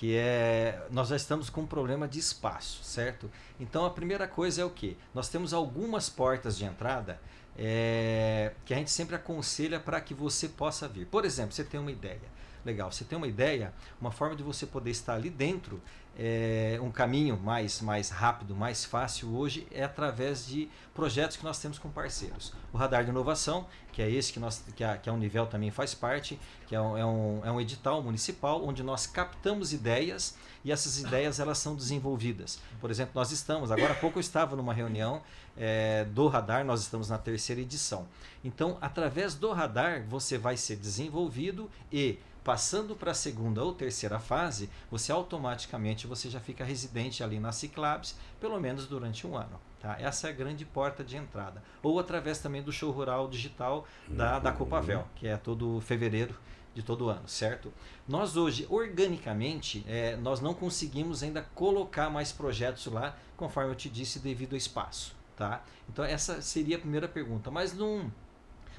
que 0.01 0.17
é 0.17 0.83
nós 0.91 1.09
já 1.09 1.17
estamos 1.17 1.51
com 1.51 1.61
um 1.61 1.67
problema 1.67 2.09
de 2.09 2.19
espaço, 2.19 2.83
certo? 2.83 3.31
Então 3.61 3.85
a 3.85 3.91
primeira 3.91 4.27
coisa 4.27 4.63
é 4.63 4.65
o 4.65 4.71
que? 4.71 4.97
Nós 5.15 5.29
temos 5.29 5.53
algumas 5.53 6.09
portas 6.09 6.57
de 6.57 6.65
entrada 6.65 7.21
é, 7.55 8.55
que 8.65 8.73
a 8.73 8.79
gente 8.79 8.91
sempre 8.91 9.15
aconselha 9.15 9.79
para 9.79 10.01
que 10.01 10.15
você 10.15 10.49
possa 10.49 10.89
vir. 10.89 11.05
Por 11.05 11.27
exemplo, 11.27 11.53
você 11.53 11.63
tem 11.63 11.79
uma 11.79 11.93
ideia. 11.93 12.23
Legal. 12.65 12.91
Você 12.91 13.05
tem 13.05 13.15
uma 13.15 13.27
ideia, 13.27 13.75
uma 14.01 14.11
forma 14.11 14.35
de 14.35 14.43
você 14.43 14.65
poder 14.65 14.91
estar 14.91 15.17
ali 15.17 15.29
dentro 15.29 15.83
é, 16.19 16.79
um 16.83 16.91
caminho 16.91 17.39
mais, 17.39 17.81
mais 17.81 18.11
rápido, 18.11 18.55
mais 18.55 18.85
fácil 18.85 19.35
hoje 19.35 19.67
é 19.71 19.83
através 19.85 20.47
de 20.47 20.69
projetos 20.95 21.37
que 21.37 21.45
nós 21.45 21.59
temos 21.59 21.79
com 21.79 21.89
parceiros. 21.89 22.53
O 22.73 22.77
Radar 22.77 23.05
de 23.05 23.11
Inovação, 23.11 23.67
que 23.93 24.03
é 24.03 24.11
esse 24.11 24.33
que, 24.33 24.39
nós, 24.39 24.63
que, 24.77 24.85
a, 24.85 24.97
que 24.97 25.09
a 25.09 25.13
Univel 25.13 25.47
também 25.47 25.71
faz 25.71 25.95
parte, 25.95 26.39
que 26.67 26.75
é 26.75 26.81
um, 26.81 26.99
é, 26.99 27.07
um, 27.07 27.41
é 27.45 27.51
um 27.51 27.61
edital 27.61 28.03
municipal 28.03 28.65
onde 28.65 28.83
nós 28.83 29.07
captamos 29.07 29.73
ideias 29.73 30.37
e 30.65 30.71
essas 30.71 30.99
ideias 30.99 31.41
elas 31.41 31.59
são 31.59 31.75
desenvolvidas. 31.75 32.61
Por 32.81 32.91
exemplo, 32.91 33.13
nós 33.15 33.31
estamos, 33.31 33.71
agora 33.71 33.93
há 33.93 33.97
pouco 33.97 34.19
eu 34.19 34.21
estava 34.21 34.55
numa 34.57 34.75
reunião 34.75 35.23
é, 35.57 36.05
do 36.05 36.27
Radar, 36.29 36.65
nós 36.65 36.83
estamos 36.83 37.09
na 37.09 37.19
terceira 37.19 37.61
edição. 37.61 38.07
Então, 38.45 38.77
através 38.81 39.35
do 39.35 39.53
Radar, 39.53 40.05
você 40.07 40.37
vai 40.37 40.57
ser 40.57 40.77
desenvolvido 40.77 41.71
e 41.91 42.19
Passando 42.51 42.97
para 42.97 43.13
a 43.13 43.15
segunda 43.15 43.63
ou 43.63 43.73
terceira 43.73 44.19
fase, 44.19 44.69
você 44.91 45.13
automaticamente 45.13 46.09
você 46.09 46.29
já 46.29 46.41
fica 46.41 46.65
residente 46.65 47.23
ali 47.23 47.39
na 47.39 47.53
Ciclabs, 47.53 48.17
pelo 48.41 48.59
menos 48.59 48.89
durante 48.89 49.25
um 49.25 49.37
ano. 49.37 49.61
Tá? 49.79 49.97
Essa 50.01 50.27
é 50.27 50.31
a 50.31 50.35
grande 50.35 50.65
porta 50.65 51.05
de 51.05 51.17
entrada. 51.17 51.63
Ou 51.81 52.01
através 52.01 52.41
também 52.41 52.61
do 52.61 52.73
show 52.73 52.91
rural 52.91 53.29
digital 53.29 53.87
da, 54.09 54.41
da 54.41 54.51
Copavel, 54.51 55.07
que 55.15 55.29
é 55.29 55.37
todo 55.37 55.81
fevereiro 55.81 56.35
de 56.75 56.83
todo 56.83 57.09
ano, 57.09 57.29
certo? 57.29 57.73
Nós 58.09 58.37
hoje, 58.37 58.67
organicamente, 58.69 59.85
é, 59.87 60.17
nós 60.17 60.41
não 60.41 60.53
conseguimos 60.53 61.23
ainda 61.23 61.43
colocar 61.55 62.11
mais 62.11 62.33
projetos 62.33 62.87
lá, 62.87 63.17
conforme 63.37 63.71
eu 63.71 63.77
te 63.77 63.89
disse, 63.89 64.19
devido 64.19 64.55
ao 64.55 64.59
espaço. 64.59 65.15
Tá? 65.37 65.63
Então 65.89 66.05
essa 66.05 66.43
seria 66.43 66.79
a 66.79 66.81
primeira 66.81 67.07
pergunta. 67.07 67.49
Mas 67.49 67.73
num 67.73 68.11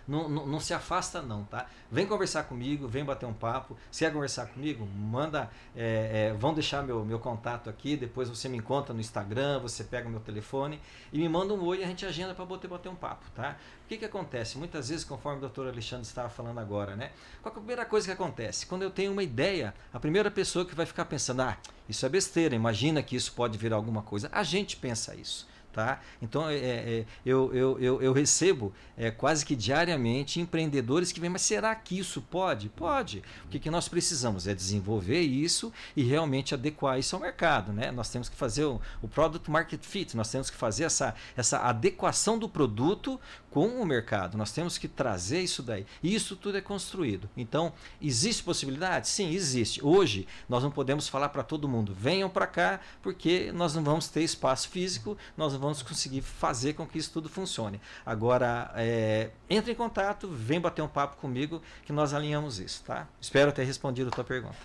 não, 0.07 0.27
não, 0.27 0.45
não, 0.45 0.59
se 0.59 0.73
afasta 0.73 1.21
não, 1.21 1.43
tá? 1.43 1.67
Vem 1.91 2.05
conversar 2.05 2.43
comigo, 2.43 2.87
vem 2.87 3.03
bater 3.03 3.25
um 3.25 3.33
papo. 3.33 3.77
Se 3.91 4.03
quer 4.03 4.11
conversar 4.11 4.47
comigo, 4.47 4.85
manda, 4.85 5.49
é, 5.75 6.29
é, 6.31 6.33
vão 6.33 6.53
deixar 6.53 6.83
meu, 6.83 7.03
meu 7.05 7.19
contato 7.19 7.69
aqui, 7.69 7.95
depois 7.95 8.29
você 8.29 8.49
me 8.49 8.57
encontra 8.57 8.93
no 8.93 8.99
Instagram, 8.99 9.59
você 9.59 9.83
pega 9.83 10.09
meu 10.09 10.19
telefone 10.19 10.79
e 11.11 11.17
me 11.19 11.27
manda 11.29 11.53
um 11.53 11.63
oi 11.63 11.79
e 11.79 11.83
a 11.83 11.87
gente 11.87 12.05
agenda 12.05 12.33
para 12.33 12.45
bater, 12.45 12.67
bater 12.67 12.89
um 12.89 12.95
papo, 12.95 13.25
tá? 13.35 13.57
O 13.85 13.87
que 13.87 13.97
que 13.97 14.05
acontece? 14.05 14.57
Muitas 14.57 14.89
vezes, 14.89 15.03
conforme 15.03 15.39
o 15.39 15.41
doutor 15.41 15.67
Alexandre 15.67 16.07
estava 16.07 16.29
falando 16.29 16.59
agora, 16.59 16.95
né? 16.95 17.11
Qual 17.41 17.53
é 17.53 17.57
a 17.57 17.59
primeira 17.59 17.85
coisa 17.85 18.07
que 18.07 18.13
acontece? 18.13 18.65
Quando 18.65 18.83
eu 18.83 18.89
tenho 18.91 19.11
uma 19.11 19.23
ideia, 19.23 19.73
a 19.93 19.99
primeira 19.99 20.31
pessoa 20.31 20.65
que 20.65 20.73
vai 20.73 20.85
ficar 20.85 21.05
pensando, 21.05 21.41
ah, 21.41 21.57
isso 21.89 22.05
é 22.05 22.09
besteira, 22.09 22.55
imagina 22.55 23.03
que 23.03 23.15
isso 23.15 23.33
pode 23.33 23.57
virar 23.57 23.75
alguma 23.75 24.01
coisa. 24.01 24.29
A 24.31 24.43
gente 24.43 24.77
pensa 24.77 25.13
isso. 25.13 25.50
Tá? 25.71 26.01
Então 26.21 26.49
é, 26.49 26.55
é, 26.57 27.05
eu, 27.25 27.53
eu, 27.53 27.79
eu, 27.79 28.01
eu, 28.01 28.12
recebo 28.12 28.73
é, 28.97 29.10
quase 29.10 29.45
que 29.45 29.55
diariamente 29.55 30.41
empreendedores 30.41 31.13
que 31.13 31.19
vêm, 31.19 31.29
mas 31.29 31.43
será 31.43 31.73
que 31.73 31.97
isso 31.97 32.21
pode? 32.21 32.67
Pode. 32.67 33.23
O 33.45 33.47
que, 33.47 33.57
que 33.57 33.71
nós 33.71 33.88
precisamos 33.88 34.47
é 34.47 34.53
desenvolver 34.53 35.21
isso 35.21 35.71
e 35.95 36.03
realmente 36.03 36.53
adequar 36.53 36.99
isso 36.99 37.15
ao 37.15 37.21
mercado. 37.21 37.71
Né? 37.71 37.89
Nós 37.89 38.10
temos 38.10 38.27
que 38.27 38.36
fazer 38.36 38.65
o, 38.65 38.81
o 39.01 39.07
Product 39.07 39.49
Market 39.49 39.81
Fit, 39.81 40.17
nós 40.17 40.29
temos 40.29 40.49
que 40.49 40.57
fazer 40.57 40.84
essa, 40.84 41.15
essa 41.38 41.60
adequação 41.60 42.38
do 42.38 42.49
produto 42.49 43.17
com 43.51 43.67
o 43.67 43.86
mercado. 43.86 44.38
Nós 44.38 44.51
temos 44.51 44.77
que 44.77 44.88
trazer 44.88 45.41
isso 45.41 45.62
daí. 45.62 45.86
E 46.01 46.15
isso 46.15 46.36
tudo 46.36 46.57
é 46.57 46.62
construído. 46.62 47.29
Então, 47.36 47.73
existe 48.01 48.43
possibilidade? 48.43 49.07
Sim, 49.07 49.29
existe. 49.34 49.84
Hoje, 49.84 50.27
nós 50.49 50.63
não 50.63 50.71
podemos 50.71 51.07
falar 51.07 51.29
para 51.29 51.43
todo 51.43 51.67
mundo, 51.67 51.93
venham 51.93 52.29
para 52.29 52.47
cá, 52.47 52.79
porque 53.01 53.51
nós 53.51 53.75
não 53.75 53.84
vamos 53.84 54.07
ter 54.07 54.23
espaço 54.23 54.69
físico, 54.69 55.17
nós 55.38 55.53
não 55.53 55.60
vamos 55.62 55.82
conseguir 55.82 56.21
fazer 56.21 56.74
com 56.74 56.86
que 56.86 56.97
isso 56.97 57.12
tudo 57.12 57.30
funcione. 57.30 57.80
Agora, 58.06 58.71
é, 58.76 59.30
entre 59.50 59.71
em 59.71 59.76
contato, 59.76 60.28
vem 60.28 60.60
bater 60.60 60.82
um 60.82 60.88
papo 60.88 61.17
comigo, 61.17 61.62
que 61.86 61.93
nós 61.93 62.13
alinhamos 62.13 62.60
isso, 62.60 62.84
tá? 62.84 63.08
Espero 63.19 63.52
ter 63.52 63.63
respondido 63.63 64.10
a 64.10 64.12
tua 64.12 64.24
pergunta. 64.24 64.58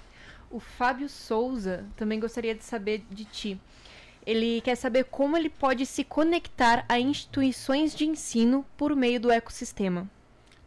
O 0.51 0.59
Fábio 0.61 1.09
Souza 1.09 1.85
também 1.97 2.19
gostaria 2.19 2.55
de 2.55 2.65
saber 2.65 3.05
de 3.11 3.25
ti. 3.25 3.61
Ele 4.25 4.61
quer 4.61 4.75
saber 4.75 5.05
como 5.05 5.37
ele 5.37 5.49
pode 5.49 5.87
se 5.87 6.03
conectar 6.03 6.85
a 6.89 6.99
instituições 6.99 7.95
de 7.95 8.07
ensino 8.07 8.65
por 8.77 8.97
meio 8.97 9.21
do 9.21 9.31
ecossistema. 9.31 10.09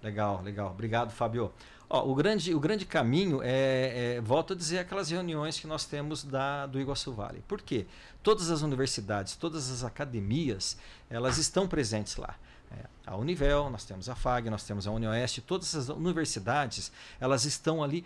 Legal, 0.02 0.42
legal. 0.42 0.72
Obrigado, 0.72 1.12
Fábio. 1.12 1.52
Ó, 1.90 2.08
o, 2.08 2.14
grande, 2.14 2.54
o 2.54 2.60
grande 2.60 2.86
caminho 2.86 3.42
é, 3.42 4.18
é, 4.18 4.22
volto 4.22 4.54
a 4.54 4.56
dizer, 4.56 4.78
aquelas 4.78 5.10
reuniões 5.10 5.60
que 5.60 5.66
nós 5.66 5.86
temos 5.86 6.24
da, 6.24 6.68
do 6.68 6.80
Iguaçu 6.80 7.12
Vale. 7.12 7.44
Por 7.48 7.62
quê? 7.62 7.88
Todas 8.22 8.52
as 8.52 8.62
universidades, 8.62 9.36
todas 9.36 9.72
as 9.72 9.84
academias, 9.84 10.78
elas 11.10 11.40
estão 11.40 11.68
presentes 11.68 12.16
lá. 12.18 12.36
É, 12.72 12.86
a 13.08 13.18
Univel, 13.18 13.72
nós 13.72 13.86
temos 13.86 14.08
a 14.08 14.14
FAG, 14.14 14.52
nós 14.52 14.64
temos 14.64 14.86
a 14.86 14.92
UniOeste, 14.92 15.42
todas 15.42 15.74
as 15.74 15.90
universidades, 15.90 16.92
elas 17.20 17.44
estão 17.46 17.84
ali 17.84 18.06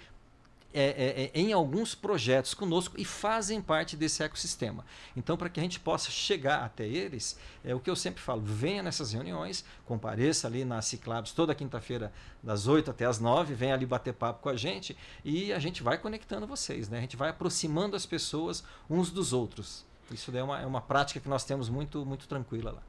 é, 0.73 0.83
é, 0.83 1.23
é, 1.25 1.39
em 1.39 1.53
alguns 1.53 1.93
projetos 1.93 2.53
conosco 2.53 2.95
e 2.97 3.05
fazem 3.05 3.61
parte 3.61 3.95
desse 3.95 4.23
ecossistema. 4.23 4.83
Então, 5.15 5.37
para 5.37 5.49
que 5.49 5.59
a 5.59 5.63
gente 5.63 5.79
possa 5.79 6.09
chegar 6.09 6.63
até 6.63 6.87
eles, 6.87 7.37
é 7.63 7.75
o 7.75 7.79
que 7.79 7.89
eu 7.89 7.95
sempre 7.95 8.21
falo: 8.21 8.41
venha 8.41 8.81
nessas 8.81 9.13
reuniões, 9.13 9.63
compareça 9.85 10.47
ali 10.47 10.65
na 10.65 10.81
Ciclabs 10.81 11.31
toda 11.31 11.53
quinta-feira, 11.53 12.11
das 12.41 12.67
8 12.67 12.91
até 12.91 13.05
as 13.05 13.19
9, 13.19 13.53
venha 13.53 13.73
ali 13.75 13.85
bater 13.85 14.13
papo 14.13 14.41
com 14.41 14.49
a 14.49 14.55
gente 14.55 14.97
e 15.23 15.53
a 15.53 15.59
gente 15.59 15.83
vai 15.83 15.97
conectando 15.97 16.47
vocês, 16.47 16.89
né? 16.89 16.97
a 16.97 17.01
gente 17.01 17.15
vai 17.15 17.29
aproximando 17.29 17.95
as 17.95 18.05
pessoas 18.05 18.63
uns 18.89 19.11
dos 19.11 19.31
outros. 19.31 19.85
Isso 20.11 20.35
é 20.35 20.43
uma, 20.43 20.61
é 20.61 20.65
uma 20.65 20.81
prática 20.81 21.19
que 21.19 21.29
nós 21.29 21.43
temos 21.43 21.69
muito, 21.69 22.05
muito 22.05 22.27
tranquila 22.27 22.71
lá. 22.71 22.83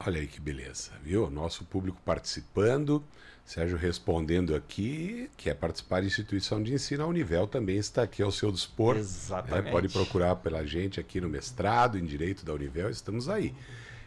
Olha 0.00 0.20
aí 0.20 0.26
que 0.28 0.40
beleza, 0.40 0.92
viu? 1.02 1.28
Nosso 1.28 1.64
público 1.64 2.00
participando. 2.04 3.02
Sérgio 3.48 3.78
respondendo 3.78 4.54
aqui, 4.54 5.30
quer 5.34 5.54
participar 5.54 6.02
de 6.02 6.06
instituição 6.06 6.62
de 6.62 6.74
ensino, 6.74 7.02
a 7.02 7.06
Univel 7.06 7.46
também 7.46 7.78
está 7.78 8.02
aqui 8.02 8.22
ao 8.22 8.30
seu 8.30 8.52
dispor. 8.52 8.96
Né? 8.96 9.00
Exatamente. 9.00 9.64
Né? 9.64 9.70
Pode 9.70 9.88
procurar 9.88 10.36
pela 10.36 10.66
gente 10.66 11.00
aqui 11.00 11.18
no 11.18 11.30
mestrado, 11.30 11.96
em 11.96 12.04
Direito 12.04 12.44
da 12.44 12.52
Univel, 12.52 12.90
estamos 12.90 13.26
aí. 13.26 13.54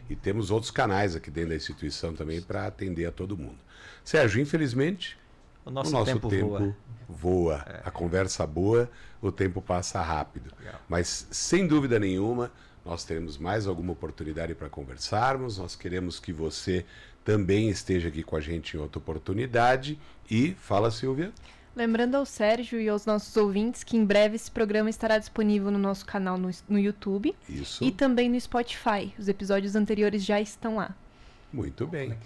E 0.08 0.14
temos 0.14 0.52
outros 0.52 0.70
canais 0.70 1.16
aqui 1.16 1.28
dentro 1.28 1.50
da 1.50 1.56
instituição 1.56 2.14
também 2.14 2.40
para 2.40 2.68
atender 2.68 3.04
a 3.04 3.10
todo 3.10 3.36
mundo. 3.36 3.58
Sérgio, 4.04 4.40
infelizmente, 4.40 5.18
o 5.64 5.72
nosso, 5.72 5.90
o 5.90 5.92
nosso 5.92 6.12
tempo, 6.12 6.28
tempo, 6.28 6.48
voa. 6.48 6.76
voa. 7.08 7.64
É. 7.66 7.80
A 7.84 7.90
conversa 7.90 8.46
boa, 8.46 8.88
o 9.20 9.32
tempo 9.32 9.60
passa 9.60 10.00
rápido. 10.00 10.54
Legal. 10.56 10.80
Mas, 10.88 11.26
sem 11.32 11.66
dúvida 11.66 11.98
nenhuma, 11.98 12.52
nós 12.84 13.04
teremos 13.04 13.38
mais 13.38 13.66
alguma 13.66 13.92
oportunidade 13.92 14.54
para 14.54 14.68
conversarmos. 14.68 15.58
Nós 15.58 15.74
queremos 15.74 16.20
que 16.20 16.32
você 16.32 16.84
também 17.24 17.68
esteja 17.68 18.08
aqui 18.08 18.22
com 18.22 18.36
a 18.36 18.40
gente 18.40 18.76
em 18.76 18.80
outra 18.80 18.98
oportunidade. 18.98 19.98
E 20.30 20.54
fala, 20.54 20.90
Silvia. 20.90 21.32
Lembrando 21.74 22.16
ao 22.16 22.26
Sérgio 22.26 22.78
e 22.78 22.88
aos 22.88 23.06
nossos 23.06 23.34
ouvintes 23.36 23.82
que 23.82 23.96
em 23.96 24.04
breve 24.04 24.36
esse 24.36 24.50
programa 24.50 24.90
estará 24.90 25.16
disponível 25.16 25.70
no 25.70 25.78
nosso 25.78 26.04
canal 26.04 26.36
no, 26.36 26.50
no 26.68 26.78
YouTube 26.78 27.34
Isso. 27.48 27.82
e 27.82 27.90
também 27.90 28.28
no 28.28 28.38
Spotify. 28.38 29.14
Os 29.18 29.26
episódios 29.26 29.74
anteriores 29.74 30.22
já 30.22 30.38
estão 30.40 30.76
lá. 30.76 30.94
Muito 31.52 31.86
bem. 31.86 32.16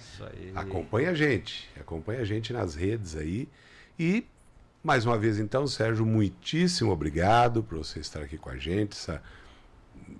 Acompanhe 0.54 1.06
a 1.06 1.14
gente. 1.14 1.68
Acompanhe 1.78 2.20
a 2.20 2.24
gente 2.24 2.52
nas 2.52 2.74
redes 2.74 3.16
aí. 3.16 3.48
E, 3.98 4.24
mais 4.82 5.06
uma 5.06 5.18
vez, 5.18 5.38
então, 5.38 5.66
Sérgio, 5.66 6.04
muitíssimo 6.04 6.90
obrigado 6.90 7.62
por 7.62 7.78
você 7.78 8.00
estar 8.00 8.22
aqui 8.22 8.36
com 8.36 8.50
a 8.50 8.56
gente. 8.56 8.92
Essa, 8.92 9.22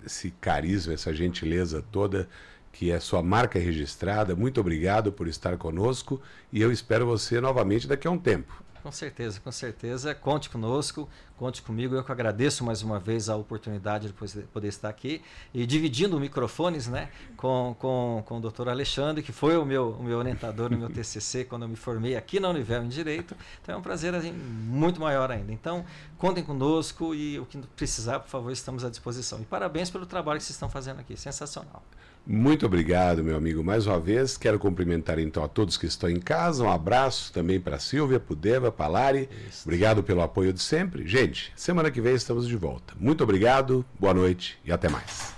esse 0.05 0.31
carisma, 0.31 0.93
essa 0.93 1.13
gentileza 1.13 1.83
toda 1.91 2.29
que 2.71 2.91
é 2.91 2.99
sua 2.99 3.23
marca 3.23 3.57
registrada. 3.59 4.35
Muito 4.35 4.59
obrigado 4.59 5.11
por 5.11 5.27
estar 5.27 5.57
conosco 5.57 6.21
e 6.51 6.61
eu 6.61 6.71
espero 6.71 7.05
você 7.05 7.41
novamente 7.41 7.87
daqui 7.87 8.07
a 8.07 8.11
um 8.11 8.17
tempo. 8.17 8.67
Com 8.87 8.91
certeza, 8.93 9.41
com 9.41 9.51
certeza. 9.51 10.15
Conte 10.15 10.49
conosco, 10.49 11.09
conte 11.35 11.61
comigo. 11.61 11.93
Eu 11.93 12.05
que 12.05 12.11
agradeço 12.13 12.63
mais 12.63 12.81
uma 12.81 12.97
vez 12.97 13.27
a 13.27 13.35
oportunidade 13.35 14.07
de 14.07 14.13
poder 14.13 14.67
estar 14.69 14.87
aqui 14.87 15.21
e 15.53 15.65
dividindo 15.65 16.17
microfones 16.17 16.87
né, 16.87 17.09
com, 17.35 17.75
com, 17.77 18.23
com 18.25 18.37
o 18.37 18.39
doutor 18.39 18.69
Alexandre, 18.69 19.21
que 19.21 19.33
foi 19.33 19.57
o 19.57 19.65
meu, 19.65 19.89
o 19.89 20.03
meu 20.03 20.17
orientador 20.17 20.71
no 20.71 20.77
meu 20.77 20.89
TCC 20.89 21.43
quando 21.49 21.63
eu 21.63 21.67
me 21.67 21.75
formei 21.75 22.15
aqui 22.15 22.39
na 22.39 22.47
Univel 22.47 22.81
em 22.81 22.87
Direito. 22.87 23.35
Então 23.61 23.75
é 23.75 23.77
um 23.77 23.81
prazer 23.81 24.15
assim, 24.15 24.31
muito 24.31 25.01
maior 25.01 25.29
ainda. 25.31 25.51
Então, 25.51 25.83
contem 26.17 26.41
conosco 26.41 27.13
e 27.13 27.37
o 27.39 27.45
que 27.45 27.57
precisar, 27.75 28.21
por 28.21 28.29
favor, 28.29 28.53
estamos 28.53 28.85
à 28.85 28.89
disposição. 28.89 29.41
E 29.41 29.43
parabéns 29.43 29.89
pelo 29.89 30.05
trabalho 30.05 30.37
que 30.37 30.45
vocês 30.45 30.55
estão 30.55 30.69
fazendo 30.69 31.01
aqui. 31.01 31.17
Sensacional. 31.17 31.83
Muito 32.29 32.65
obrigado, 32.65 33.23
meu 33.23 33.37
amigo, 33.37 33.63
mais 33.63 33.87
uma 33.87 33.97
vez. 33.97 34.35
Quero 34.35 34.59
cumprimentar 34.59 35.17
então 35.17 35.41
a 35.41 35.47
todos 35.47 35.77
que 35.77 35.85
estão 35.85 36.09
em 36.09 36.19
casa. 36.19 36.61
Um 36.61 36.69
abraço 36.69 37.31
também 37.31 37.57
para 37.57 37.79
Silvia, 37.79 38.19
para 38.19 38.35
Deva, 38.35 38.69
para 38.69 38.87
Lari. 38.87 39.29
Isso. 39.49 39.61
Obrigado 39.63 40.03
pelo 40.03 40.21
apoio 40.21 40.51
de 40.51 40.61
sempre. 40.61 41.07
Gente, 41.07 41.53
semana 41.55 41.89
que 41.89 42.01
vem 42.01 42.15
estamos 42.15 42.45
de 42.45 42.57
volta. 42.57 42.93
Muito 42.99 43.23
obrigado, 43.23 43.85
boa 43.97 44.13
noite 44.13 44.59
e 44.65 44.73
até 44.73 44.89
mais. 44.89 45.33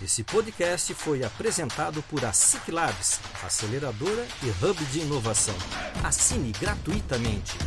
Esse 0.00 0.22
podcast 0.22 0.94
foi 0.94 1.24
apresentado 1.24 2.00
por 2.04 2.24
a 2.24 2.32
SIC 2.32 2.70
Labs, 2.70 3.20
aceleradora 3.44 4.24
e 4.44 4.64
hub 4.64 4.84
de 4.84 5.00
inovação. 5.00 5.54
Assine 6.04 6.52
gratuitamente 6.60 7.58